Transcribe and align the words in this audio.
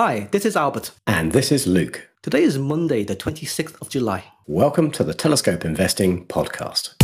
Hi, 0.00 0.28
this 0.30 0.44
is 0.44 0.54
Albert. 0.54 0.92
And 1.08 1.32
this 1.32 1.50
is 1.50 1.66
Luke. 1.66 2.08
Today 2.22 2.44
is 2.44 2.56
Monday, 2.56 3.02
the 3.02 3.16
26th 3.16 3.82
of 3.82 3.88
July. 3.88 4.22
Welcome 4.46 4.92
to 4.92 5.02
the 5.02 5.12
Telescope 5.12 5.64
Investing 5.64 6.24
Podcast. 6.26 6.94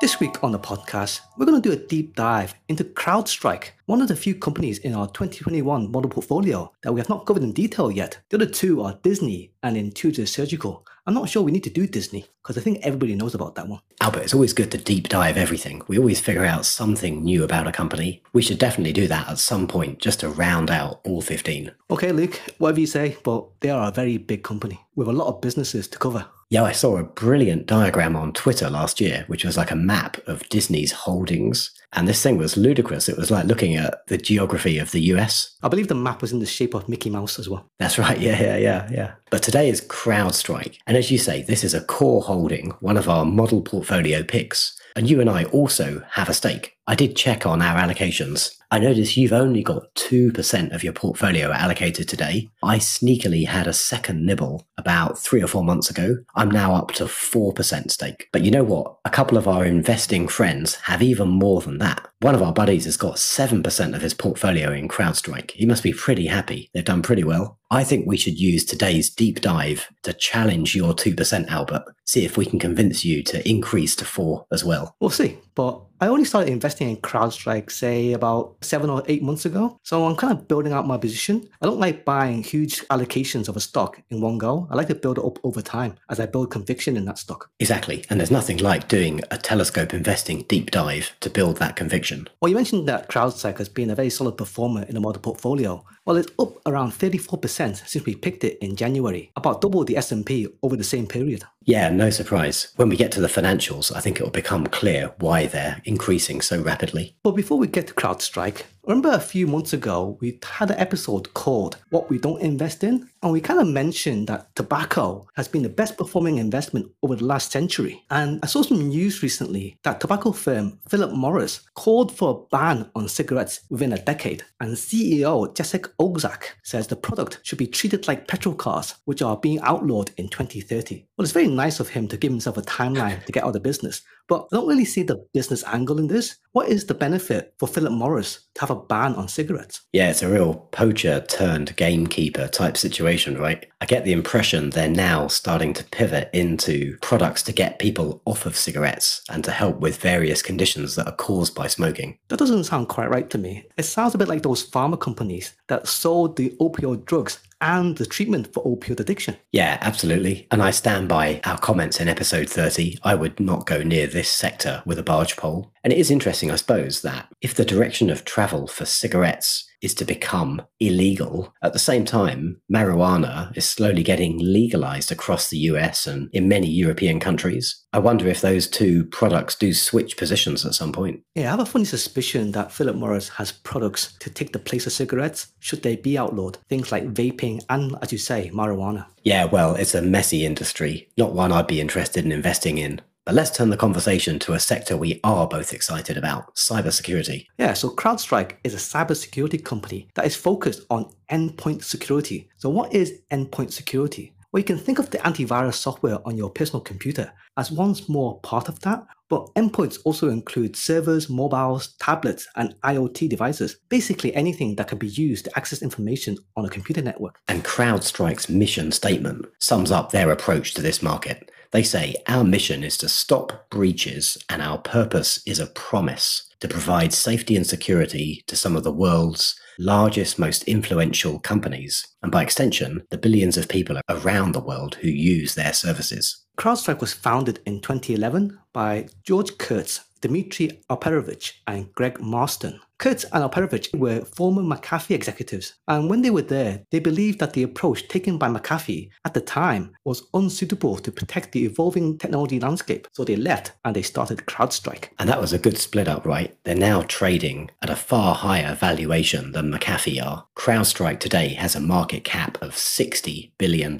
This 0.00 0.18
week 0.18 0.42
on 0.42 0.50
the 0.50 0.58
podcast, 0.58 1.20
we're 1.36 1.44
going 1.44 1.60
to 1.60 1.68
do 1.68 1.74
a 1.74 1.86
deep 1.86 2.16
dive 2.16 2.54
into 2.68 2.84
CrowdStrike, 2.84 3.72
one 3.84 4.00
of 4.00 4.08
the 4.08 4.16
few 4.16 4.34
companies 4.34 4.78
in 4.78 4.94
our 4.94 5.06
2021 5.08 5.92
model 5.92 6.10
portfolio 6.10 6.72
that 6.82 6.94
we 6.94 7.00
have 7.00 7.10
not 7.10 7.26
covered 7.26 7.42
in 7.42 7.52
detail 7.52 7.90
yet. 7.90 8.18
The 8.30 8.38
other 8.38 8.46
two 8.46 8.80
are 8.80 8.98
Disney 9.02 9.52
and 9.62 9.76
Intuitive 9.76 10.30
Surgical. 10.30 10.86
I'm 11.06 11.12
not 11.12 11.28
sure 11.28 11.42
we 11.42 11.52
need 11.52 11.64
to 11.64 11.70
do 11.70 11.86
Disney 11.86 12.24
because 12.42 12.56
I 12.56 12.62
think 12.62 12.78
everybody 12.80 13.14
knows 13.14 13.34
about 13.34 13.56
that 13.56 13.68
one. 13.68 13.80
Albert, 14.00 14.22
it's 14.22 14.32
always 14.32 14.54
good 14.54 14.70
to 14.70 14.78
deep 14.78 15.10
dive 15.10 15.36
everything. 15.36 15.82
We 15.86 15.98
always 15.98 16.18
figure 16.18 16.46
out 16.46 16.64
something 16.64 17.22
new 17.22 17.44
about 17.44 17.66
a 17.66 17.72
company. 17.72 18.22
We 18.32 18.40
should 18.40 18.58
definitely 18.58 18.94
do 18.94 19.06
that 19.08 19.28
at 19.28 19.38
some 19.38 19.68
point 19.68 19.98
just 19.98 20.20
to 20.20 20.30
round 20.30 20.70
out 20.70 21.02
all 21.04 21.20
15. 21.20 21.72
Okay, 21.90 22.12
Luke, 22.12 22.40
whatever 22.56 22.80
you 22.80 22.86
say, 22.86 23.18
but 23.22 23.48
they 23.60 23.68
are 23.68 23.88
a 23.88 23.92
very 23.92 24.16
big 24.16 24.44
company 24.44 24.80
with 24.94 25.08
a 25.08 25.12
lot 25.12 25.28
of 25.28 25.42
businesses 25.42 25.88
to 25.88 25.98
cover. 25.98 26.24
Yeah, 26.52 26.64
I 26.64 26.72
saw 26.72 26.96
a 26.96 27.04
brilliant 27.04 27.66
diagram 27.66 28.16
on 28.16 28.32
Twitter 28.32 28.68
last 28.68 29.00
year, 29.00 29.22
which 29.28 29.44
was 29.44 29.56
like 29.56 29.70
a 29.70 29.76
map 29.76 30.16
of 30.26 30.48
Disney's 30.48 30.90
holdings. 30.90 31.70
And 31.92 32.08
this 32.08 32.24
thing 32.24 32.38
was 32.38 32.56
ludicrous. 32.56 33.08
It 33.08 33.16
was 33.16 33.30
like 33.30 33.46
looking 33.46 33.76
at 33.76 34.04
the 34.08 34.18
geography 34.18 34.76
of 34.76 34.90
the 34.90 35.00
US. 35.12 35.56
I 35.62 35.68
believe 35.68 35.86
the 35.86 35.94
map 35.94 36.20
was 36.20 36.32
in 36.32 36.40
the 36.40 36.46
shape 36.46 36.74
of 36.74 36.88
Mickey 36.88 37.08
Mouse 37.08 37.38
as 37.38 37.48
well. 37.48 37.70
That's 37.78 38.00
right. 38.00 38.18
Yeah, 38.18 38.42
yeah, 38.42 38.56
yeah, 38.56 38.88
yeah. 38.90 39.12
But 39.30 39.44
today 39.44 39.68
is 39.68 39.80
CrowdStrike. 39.80 40.78
And 40.88 40.96
as 40.96 41.08
you 41.12 41.18
say, 41.18 41.42
this 41.42 41.62
is 41.62 41.72
a 41.72 41.84
core 41.84 42.22
holding, 42.22 42.72
one 42.80 42.96
of 42.96 43.08
our 43.08 43.24
model 43.24 43.62
portfolio 43.62 44.24
picks. 44.24 44.76
And 44.96 45.08
you 45.08 45.20
and 45.20 45.30
I 45.30 45.44
also 45.44 46.02
have 46.10 46.28
a 46.28 46.34
stake. 46.34 46.76
I 46.90 46.96
did 46.96 47.14
check 47.14 47.46
on 47.46 47.62
our 47.62 47.78
allocations. 47.78 48.56
I 48.72 48.80
noticed 48.80 49.16
you've 49.16 49.32
only 49.32 49.62
got 49.62 49.94
2% 49.94 50.74
of 50.74 50.82
your 50.82 50.92
portfolio 50.92 51.52
allocated 51.52 52.08
today. 52.08 52.48
I 52.64 52.78
sneakily 52.78 53.46
had 53.46 53.68
a 53.68 53.72
second 53.72 54.26
nibble 54.26 54.66
about 54.76 55.16
three 55.16 55.40
or 55.40 55.46
four 55.46 55.62
months 55.62 55.88
ago. 55.88 56.18
I'm 56.34 56.50
now 56.50 56.74
up 56.74 56.90
to 56.94 57.04
4% 57.04 57.92
stake. 57.92 58.28
But 58.32 58.42
you 58.42 58.50
know 58.50 58.64
what? 58.64 58.96
A 59.04 59.10
couple 59.10 59.38
of 59.38 59.46
our 59.46 59.64
investing 59.64 60.26
friends 60.26 60.74
have 60.76 61.00
even 61.00 61.28
more 61.28 61.60
than 61.60 61.78
that. 61.78 62.08
One 62.22 62.34
of 62.34 62.42
our 62.42 62.52
buddies 62.52 62.86
has 62.86 62.96
got 62.96 63.16
7% 63.16 63.94
of 63.94 64.02
his 64.02 64.14
portfolio 64.14 64.72
in 64.72 64.88
CrowdStrike. 64.88 65.52
He 65.52 65.66
must 65.66 65.84
be 65.84 65.92
pretty 65.92 66.26
happy. 66.26 66.70
They've 66.74 66.84
done 66.84 67.02
pretty 67.02 67.22
well. 67.24 67.58
I 67.70 67.84
think 67.84 68.06
we 68.06 68.16
should 68.16 68.38
use 68.38 68.64
today's 68.64 69.10
deep 69.10 69.40
dive 69.40 69.88
to 70.02 70.12
challenge 70.12 70.74
your 70.74 70.92
2%, 70.92 71.48
Albert. 71.48 71.84
See 72.04 72.24
if 72.24 72.36
we 72.36 72.44
can 72.44 72.58
convince 72.58 73.04
you 73.04 73.22
to 73.22 73.48
increase 73.48 73.94
to 73.96 74.04
4 74.04 74.44
as 74.50 74.64
well. 74.64 74.96
We'll 75.00 75.10
see. 75.10 75.38
But 75.54 75.82
I 76.00 76.06
only 76.08 76.24
started 76.24 76.50
investing 76.50 76.88
in 76.88 76.96
CrowdStrike, 76.96 77.70
say, 77.70 78.12
about 78.12 78.56
seven 78.62 78.88
or 78.88 79.02
eight 79.06 79.22
months 79.22 79.44
ago. 79.44 79.78
So 79.82 80.06
I'm 80.06 80.16
kind 80.16 80.32
of 80.32 80.48
building 80.48 80.72
out 80.72 80.86
my 80.86 80.96
position. 80.96 81.46
I 81.60 81.66
don't 81.66 81.78
like 81.78 82.04
buying 82.04 82.42
huge 82.42 82.80
allocations 82.88 83.48
of 83.48 83.56
a 83.56 83.60
stock 83.60 84.00
in 84.08 84.20
one 84.20 84.38
go. 84.38 84.66
I 84.70 84.76
like 84.76 84.88
to 84.88 84.94
build 84.94 85.18
it 85.18 85.24
up 85.24 85.38
over 85.44 85.60
time 85.60 85.96
as 86.08 86.18
I 86.18 86.26
build 86.26 86.50
conviction 86.50 86.96
in 86.96 87.04
that 87.04 87.18
stock. 87.18 87.50
Exactly. 87.58 88.04
And 88.08 88.18
there's 88.18 88.30
nothing 88.30 88.58
like 88.58 88.88
doing 88.88 89.20
a 89.30 89.36
telescope 89.36 89.92
investing 89.92 90.42
deep 90.48 90.70
dive 90.70 91.12
to 91.20 91.28
build 91.28 91.58
that 91.58 91.76
conviction. 91.76 92.28
Well, 92.40 92.48
you 92.48 92.56
mentioned 92.56 92.88
that 92.88 93.10
CrowdStrike 93.10 93.58
has 93.58 93.68
been 93.68 93.90
a 93.90 93.94
very 93.94 94.10
solid 94.10 94.38
performer 94.38 94.84
in 94.84 94.94
the 94.94 95.00
model 95.00 95.20
portfolio. 95.20 95.84
Well, 96.10 96.18
it's 96.18 96.32
up 96.40 96.60
around 96.66 96.90
34% 96.90 97.86
since 97.86 98.04
we 98.04 98.16
picked 98.16 98.42
it 98.42 98.58
in 98.58 98.74
January, 98.74 99.30
about 99.36 99.60
double 99.60 99.84
the 99.84 99.96
S&P 99.96 100.48
over 100.60 100.74
the 100.74 100.82
same 100.82 101.06
period. 101.06 101.44
Yeah, 101.62 101.88
no 101.88 102.10
surprise. 102.10 102.72
When 102.74 102.88
we 102.88 102.96
get 102.96 103.12
to 103.12 103.20
the 103.20 103.28
financials, 103.28 103.94
I 103.94 104.00
think 104.00 104.18
it 104.18 104.24
will 104.24 104.30
become 104.30 104.66
clear 104.66 105.12
why 105.20 105.46
they're 105.46 105.80
increasing 105.84 106.40
so 106.40 106.60
rapidly. 106.60 107.14
But 107.22 107.36
before 107.36 107.58
we 107.58 107.68
get 107.68 107.86
to 107.86 107.94
CrowdStrike, 107.94 108.64
remember 108.90 109.12
a 109.12 109.20
few 109.20 109.46
months 109.46 109.72
ago, 109.72 110.18
we 110.20 110.40
had 110.44 110.72
an 110.72 110.78
episode 110.80 111.32
called 111.32 111.76
What 111.90 112.10
We 112.10 112.18
Don't 112.18 112.40
Invest 112.40 112.82
In? 112.82 113.08
And 113.22 113.30
we 113.30 113.40
kind 113.40 113.60
of 113.60 113.68
mentioned 113.68 114.26
that 114.26 114.52
tobacco 114.56 115.28
has 115.36 115.46
been 115.46 115.62
the 115.62 115.68
best 115.68 115.96
performing 115.96 116.38
investment 116.38 116.90
over 117.04 117.14
the 117.14 117.24
last 117.24 117.52
century. 117.52 118.02
And 118.10 118.40
I 118.42 118.46
saw 118.46 118.62
some 118.62 118.88
news 118.88 119.22
recently 119.22 119.78
that 119.84 120.00
tobacco 120.00 120.32
firm 120.32 120.80
Philip 120.88 121.12
Morris 121.12 121.60
called 121.74 122.10
for 122.10 122.30
a 122.30 122.56
ban 122.56 122.90
on 122.96 123.08
cigarettes 123.08 123.60
within 123.70 123.92
a 123.92 124.02
decade. 124.02 124.42
And 124.58 124.74
CEO 124.74 125.54
Jacek 125.54 125.88
Olczak 126.00 126.42
says 126.64 126.88
the 126.88 126.96
product 126.96 127.38
should 127.44 127.58
be 127.58 127.68
treated 127.68 128.08
like 128.08 128.26
petrol 128.26 128.56
cars, 128.56 128.96
which 129.04 129.22
are 129.22 129.36
being 129.36 129.60
outlawed 129.60 130.10
in 130.16 130.28
2030. 130.28 131.06
Well, 131.16 131.22
it's 131.24 131.32
very 131.32 131.46
nice 131.46 131.78
of 131.78 131.90
him 131.90 132.08
to 132.08 132.16
give 132.16 132.32
himself 132.32 132.56
a 132.56 132.62
timeline 132.62 133.24
to 133.24 133.32
get 133.32 133.44
out 133.44 133.54
of 133.54 133.62
business, 133.62 134.02
but 134.30 134.46
I 134.52 134.56
don't 134.56 134.68
really 134.68 134.84
see 134.84 135.02
the 135.02 135.26
business 135.34 135.64
angle 135.64 135.98
in 135.98 136.06
this. 136.06 136.36
What 136.52 136.68
is 136.68 136.86
the 136.86 136.94
benefit 136.94 137.52
for 137.58 137.66
Philip 137.66 137.92
Morris 137.92 138.46
to 138.54 138.60
have 138.60 138.70
a 138.70 138.76
ban 138.76 139.16
on 139.16 139.26
cigarettes? 139.26 139.80
Yeah, 139.92 140.08
it's 140.08 140.22
a 140.22 140.30
real 140.30 140.54
poacher 140.70 141.24
turned 141.28 141.74
gamekeeper 141.74 142.46
type 142.46 142.76
situation, 142.76 143.38
right? 143.38 143.66
I 143.80 143.86
get 143.86 144.04
the 144.04 144.12
impression 144.12 144.70
they're 144.70 144.88
now 144.88 145.26
starting 145.26 145.74
to 145.74 145.84
pivot 145.84 146.30
into 146.32 146.96
products 147.02 147.42
to 147.44 147.52
get 147.52 147.80
people 147.80 148.22
off 148.24 148.46
of 148.46 148.56
cigarettes 148.56 149.22
and 149.28 149.42
to 149.42 149.50
help 149.50 149.80
with 149.80 149.96
various 149.96 150.42
conditions 150.42 150.94
that 150.94 151.08
are 151.08 151.16
caused 151.16 151.56
by 151.56 151.66
smoking. 151.66 152.16
That 152.28 152.38
doesn't 152.38 152.64
sound 152.64 152.88
quite 152.88 153.10
right 153.10 153.28
to 153.30 153.38
me. 153.38 153.64
It 153.76 153.82
sounds 153.82 154.14
a 154.14 154.18
bit 154.18 154.28
like 154.28 154.42
those 154.42 154.68
pharma 154.68 155.00
companies 155.00 155.54
that 155.66 155.88
sold 155.88 156.36
the 156.36 156.50
opioid 156.60 157.04
drugs 157.04 157.40
and 157.60 157.96
the 157.96 158.06
treatment 158.06 158.52
for 158.52 158.64
opioid 158.64 159.00
addiction. 159.00 159.36
Yeah, 159.52 159.78
absolutely. 159.80 160.46
And 160.50 160.62
I 160.62 160.70
stand 160.70 161.08
by 161.08 161.40
our 161.44 161.58
comments 161.58 162.00
in 162.00 162.08
episode 162.08 162.48
30. 162.48 162.98
I 163.02 163.14
would 163.14 163.38
not 163.38 163.66
go 163.66 163.82
near 163.82 164.06
this 164.06 164.30
sector 164.30 164.82
with 164.86 164.98
a 164.98 165.02
barge 165.02 165.36
pole. 165.36 165.72
And 165.84 165.92
it 165.92 165.98
is 165.98 166.10
interesting, 166.10 166.50
I 166.50 166.56
suppose, 166.56 167.02
that 167.02 167.28
if 167.40 167.54
the 167.54 167.64
direction 167.64 168.10
of 168.10 168.24
travel 168.24 168.66
for 168.66 168.84
cigarettes 168.84 169.69
is 169.82 169.94
to 169.94 170.04
become 170.04 170.62
illegal. 170.78 171.54
At 171.62 171.72
the 171.72 171.78
same 171.78 172.04
time, 172.04 172.60
marijuana 172.72 173.56
is 173.56 173.68
slowly 173.68 174.02
getting 174.02 174.38
legalized 174.38 175.10
across 175.10 175.48
the 175.48 175.58
US 175.58 176.06
and 176.06 176.28
in 176.32 176.48
many 176.48 176.68
European 176.68 177.20
countries. 177.20 177.84
I 177.92 177.98
wonder 177.98 178.28
if 178.28 178.40
those 178.40 178.68
two 178.68 179.04
products 179.06 179.56
do 179.56 179.74
switch 179.74 180.16
positions 180.16 180.64
at 180.64 180.74
some 180.74 180.92
point. 180.92 181.22
Yeah, 181.34 181.48
I 181.48 181.50
have 181.50 181.60
a 181.60 181.66
funny 181.66 181.84
suspicion 181.84 182.52
that 182.52 182.72
Philip 182.72 182.96
Morris 182.96 183.28
has 183.30 183.52
products 183.52 184.16
to 184.20 184.30
take 184.30 184.52
the 184.52 184.58
place 184.58 184.86
of 184.86 184.92
cigarettes 184.92 185.48
should 185.58 185.82
they 185.82 185.96
be 185.96 186.16
outlawed. 186.16 186.58
Things 186.68 186.92
like 186.92 187.12
vaping 187.12 187.62
and, 187.68 187.96
as 188.02 188.12
you 188.12 188.18
say, 188.18 188.50
marijuana. 188.54 189.06
Yeah, 189.24 189.44
well, 189.44 189.74
it's 189.74 189.94
a 189.94 190.02
messy 190.02 190.46
industry, 190.46 191.08
not 191.16 191.34
one 191.34 191.52
I'd 191.52 191.66
be 191.66 191.80
interested 191.80 192.24
in 192.24 192.32
investing 192.32 192.78
in. 192.78 193.00
But 193.26 193.34
let's 193.34 193.50
turn 193.50 193.70
the 193.70 193.76
conversation 193.76 194.38
to 194.40 194.54
a 194.54 194.60
sector 194.60 194.96
we 194.96 195.20
are 195.24 195.46
both 195.46 195.72
excited 195.72 196.16
about 196.16 196.54
cybersecurity. 196.56 197.46
Yeah, 197.58 197.74
so 197.74 197.90
CrowdStrike 197.90 198.56
is 198.64 198.74
a 198.74 198.78
cybersecurity 198.78 199.62
company 199.64 200.08
that 200.14 200.24
is 200.24 200.34
focused 200.34 200.86
on 200.90 201.10
endpoint 201.30 201.84
security. 201.84 202.48
So, 202.56 202.70
what 202.70 202.94
is 202.94 203.20
endpoint 203.30 203.72
security? 203.72 204.32
Well, 204.52 204.58
you 204.58 204.64
can 204.64 204.78
think 204.78 204.98
of 204.98 205.10
the 205.10 205.18
antivirus 205.18 205.74
software 205.74 206.18
on 206.26 206.36
your 206.36 206.50
personal 206.50 206.80
computer 206.80 207.32
as 207.56 207.70
one 207.70 207.94
small 207.94 208.40
part 208.40 208.68
of 208.68 208.80
that, 208.80 209.06
but 209.28 209.46
endpoints 209.54 209.98
also 210.04 210.28
include 210.28 210.74
servers, 210.74 211.30
mobiles, 211.30 211.94
tablets, 212.00 212.48
and 212.56 212.74
IoT 212.82 213.28
devices. 213.28 213.76
Basically, 213.88 214.34
anything 214.34 214.74
that 214.74 214.88
can 214.88 214.98
be 214.98 215.06
used 215.06 215.44
to 215.44 215.56
access 215.56 215.82
information 215.82 216.36
on 216.56 216.64
a 216.64 216.68
computer 216.68 217.00
network. 217.00 217.38
And 217.46 217.64
CrowdStrike's 217.64 218.48
mission 218.48 218.90
statement 218.90 219.46
sums 219.60 219.92
up 219.92 220.10
their 220.10 220.32
approach 220.32 220.74
to 220.74 220.82
this 220.82 221.00
market. 221.00 221.49
They 221.72 221.82
say, 221.82 222.16
Our 222.26 222.44
mission 222.44 222.82
is 222.82 222.96
to 222.98 223.08
stop 223.08 223.70
breaches, 223.70 224.36
and 224.48 224.60
our 224.60 224.78
purpose 224.78 225.40
is 225.46 225.60
a 225.60 225.66
promise 225.66 226.48
to 226.60 226.68
provide 226.68 227.12
safety 227.12 227.56
and 227.56 227.66
security 227.66 228.42
to 228.46 228.56
some 228.56 228.76
of 228.76 228.84
the 228.84 228.92
world's 228.92 229.58
largest, 229.78 230.38
most 230.38 230.64
influential 230.64 231.38
companies, 231.38 232.06
and 232.22 232.30
by 232.30 232.42
extension, 232.42 233.02
the 233.10 233.18
billions 233.18 233.56
of 233.56 233.68
people 233.68 233.98
around 234.08 234.52
the 234.52 234.60
world 234.60 234.96
who 234.96 235.08
use 235.08 235.54
their 235.54 235.72
services. 235.72 236.44
CrowdStrike 236.58 237.00
was 237.00 237.14
founded 237.14 237.60
in 237.64 237.80
2011 237.80 238.58
by 238.72 239.08
George 239.22 239.56
Kurtz, 239.56 240.00
Dmitry 240.20 240.82
Alperovitch, 240.90 241.52
and 241.66 241.90
Greg 241.94 242.20
Marston. 242.20 242.80
Kurtz 243.00 243.24
and 243.32 243.42
Alperovitch 243.42 243.98
were 243.98 244.26
former 244.26 244.60
McAfee 244.60 245.14
executives, 245.14 245.72
and 245.88 246.10
when 246.10 246.20
they 246.20 246.28
were 246.28 246.42
there, 246.42 246.84
they 246.90 246.98
believed 246.98 247.38
that 247.38 247.54
the 247.54 247.62
approach 247.62 248.06
taken 248.08 248.36
by 248.36 248.48
McAfee 248.48 249.08
at 249.24 249.32
the 249.32 249.40
time 249.40 249.96
was 250.04 250.28
unsuitable 250.34 250.98
to 250.98 251.10
protect 251.10 251.52
the 251.52 251.64
evolving 251.64 252.18
technology 252.18 252.60
landscape. 252.60 253.08
So 253.14 253.24
they 253.24 253.36
left 253.36 253.72
and 253.86 253.96
they 253.96 254.02
started 254.02 254.40
CrowdStrike. 254.40 255.08
And 255.18 255.30
that 255.30 255.40
was 255.40 255.54
a 255.54 255.58
good 255.58 255.78
split 255.78 256.08
up, 256.08 256.26
right? 256.26 256.54
They're 256.64 256.74
now 256.74 257.00
trading 257.08 257.70
at 257.80 257.88
a 257.88 257.96
far 257.96 258.34
higher 258.34 258.74
valuation 258.74 259.52
than 259.52 259.72
McAfee 259.72 260.22
are. 260.22 260.44
CrowdStrike 260.54 261.20
today 261.20 261.54
has 261.54 261.74
a 261.74 261.80
market 261.80 262.22
cap 262.24 262.58
of 262.60 262.72
$60 262.72 263.52
billion, 263.56 263.96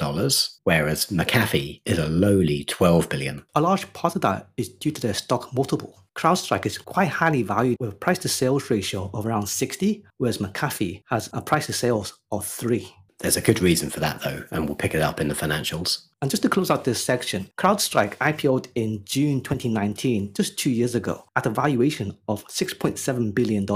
whereas 0.65 1.07
McAfee 1.07 1.81
is 1.87 1.99
a 1.99 2.07
lowly 2.07 2.65
12 2.65 3.09
billion. 3.09 3.47
A 3.55 3.63
large 3.63 3.91
part 3.95 4.15
of 4.15 4.21
that 4.21 4.51
is 4.59 4.69
due 4.69 4.91
to 4.91 5.01
their 5.01 5.15
stock 5.15 5.55
multiple. 5.55 5.97
CrowdStrike 6.17 6.67
is 6.67 6.77
quite 6.77 7.09
highly 7.09 7.43
valued 7.43 7.77
with 7.81 7.93
a 7.93 7.95
price 7.95 8.19
to 8.19 8.29
sales 8.29 8.69
ratio 8.69 8.90
of 8.99 9.27
around 9.27 9.47
60, 9.47 10.05
whereas 10.19 10.39
McAfee 10.39 11.03
has 11.07 11.29
a 11.33 11.43
price 11.43 11.67
to 11.67 11.73
sales 11.73 12.19
of 12.31 12.47
3. 12.47 12.93
There's 13.21 13.37
a 13.37 13.43
good 13.43 13.61
reason 13.61 13.91
for 13.91 14.01
that, 14.01 14.23
though, 14.23 14.45
and 14.51 14.67
we'll 14.67 14.77
pick 14.77 14.95
it 14.95 15.03
up 15.03 15.21
in 15.21 15.29
the 15.29 15.35
financials. 15.35 16.07
And 16.23 16.31
just 16.31 16.43
to 16.43 16.49
close 16.49 16.71
out 16.71 16.85
this 16.85 17.05
section, 17.05 17.51
CrowdStrike 17.59 18.17
IPO'd 18.17 18.69
in 18.75 19.03
June 19.05 19.43
2019, 19.43 20.33
just 20.33 20.59
two 20.59 20.71
years 20.71 20.95
ago, 20.95 21.25
at 21.37 21.45
a 21.45 21.51
valuation 21.51 22.17
of 22.29 22.47
$6.7 22.47 23.35
billion, 23.35 23.67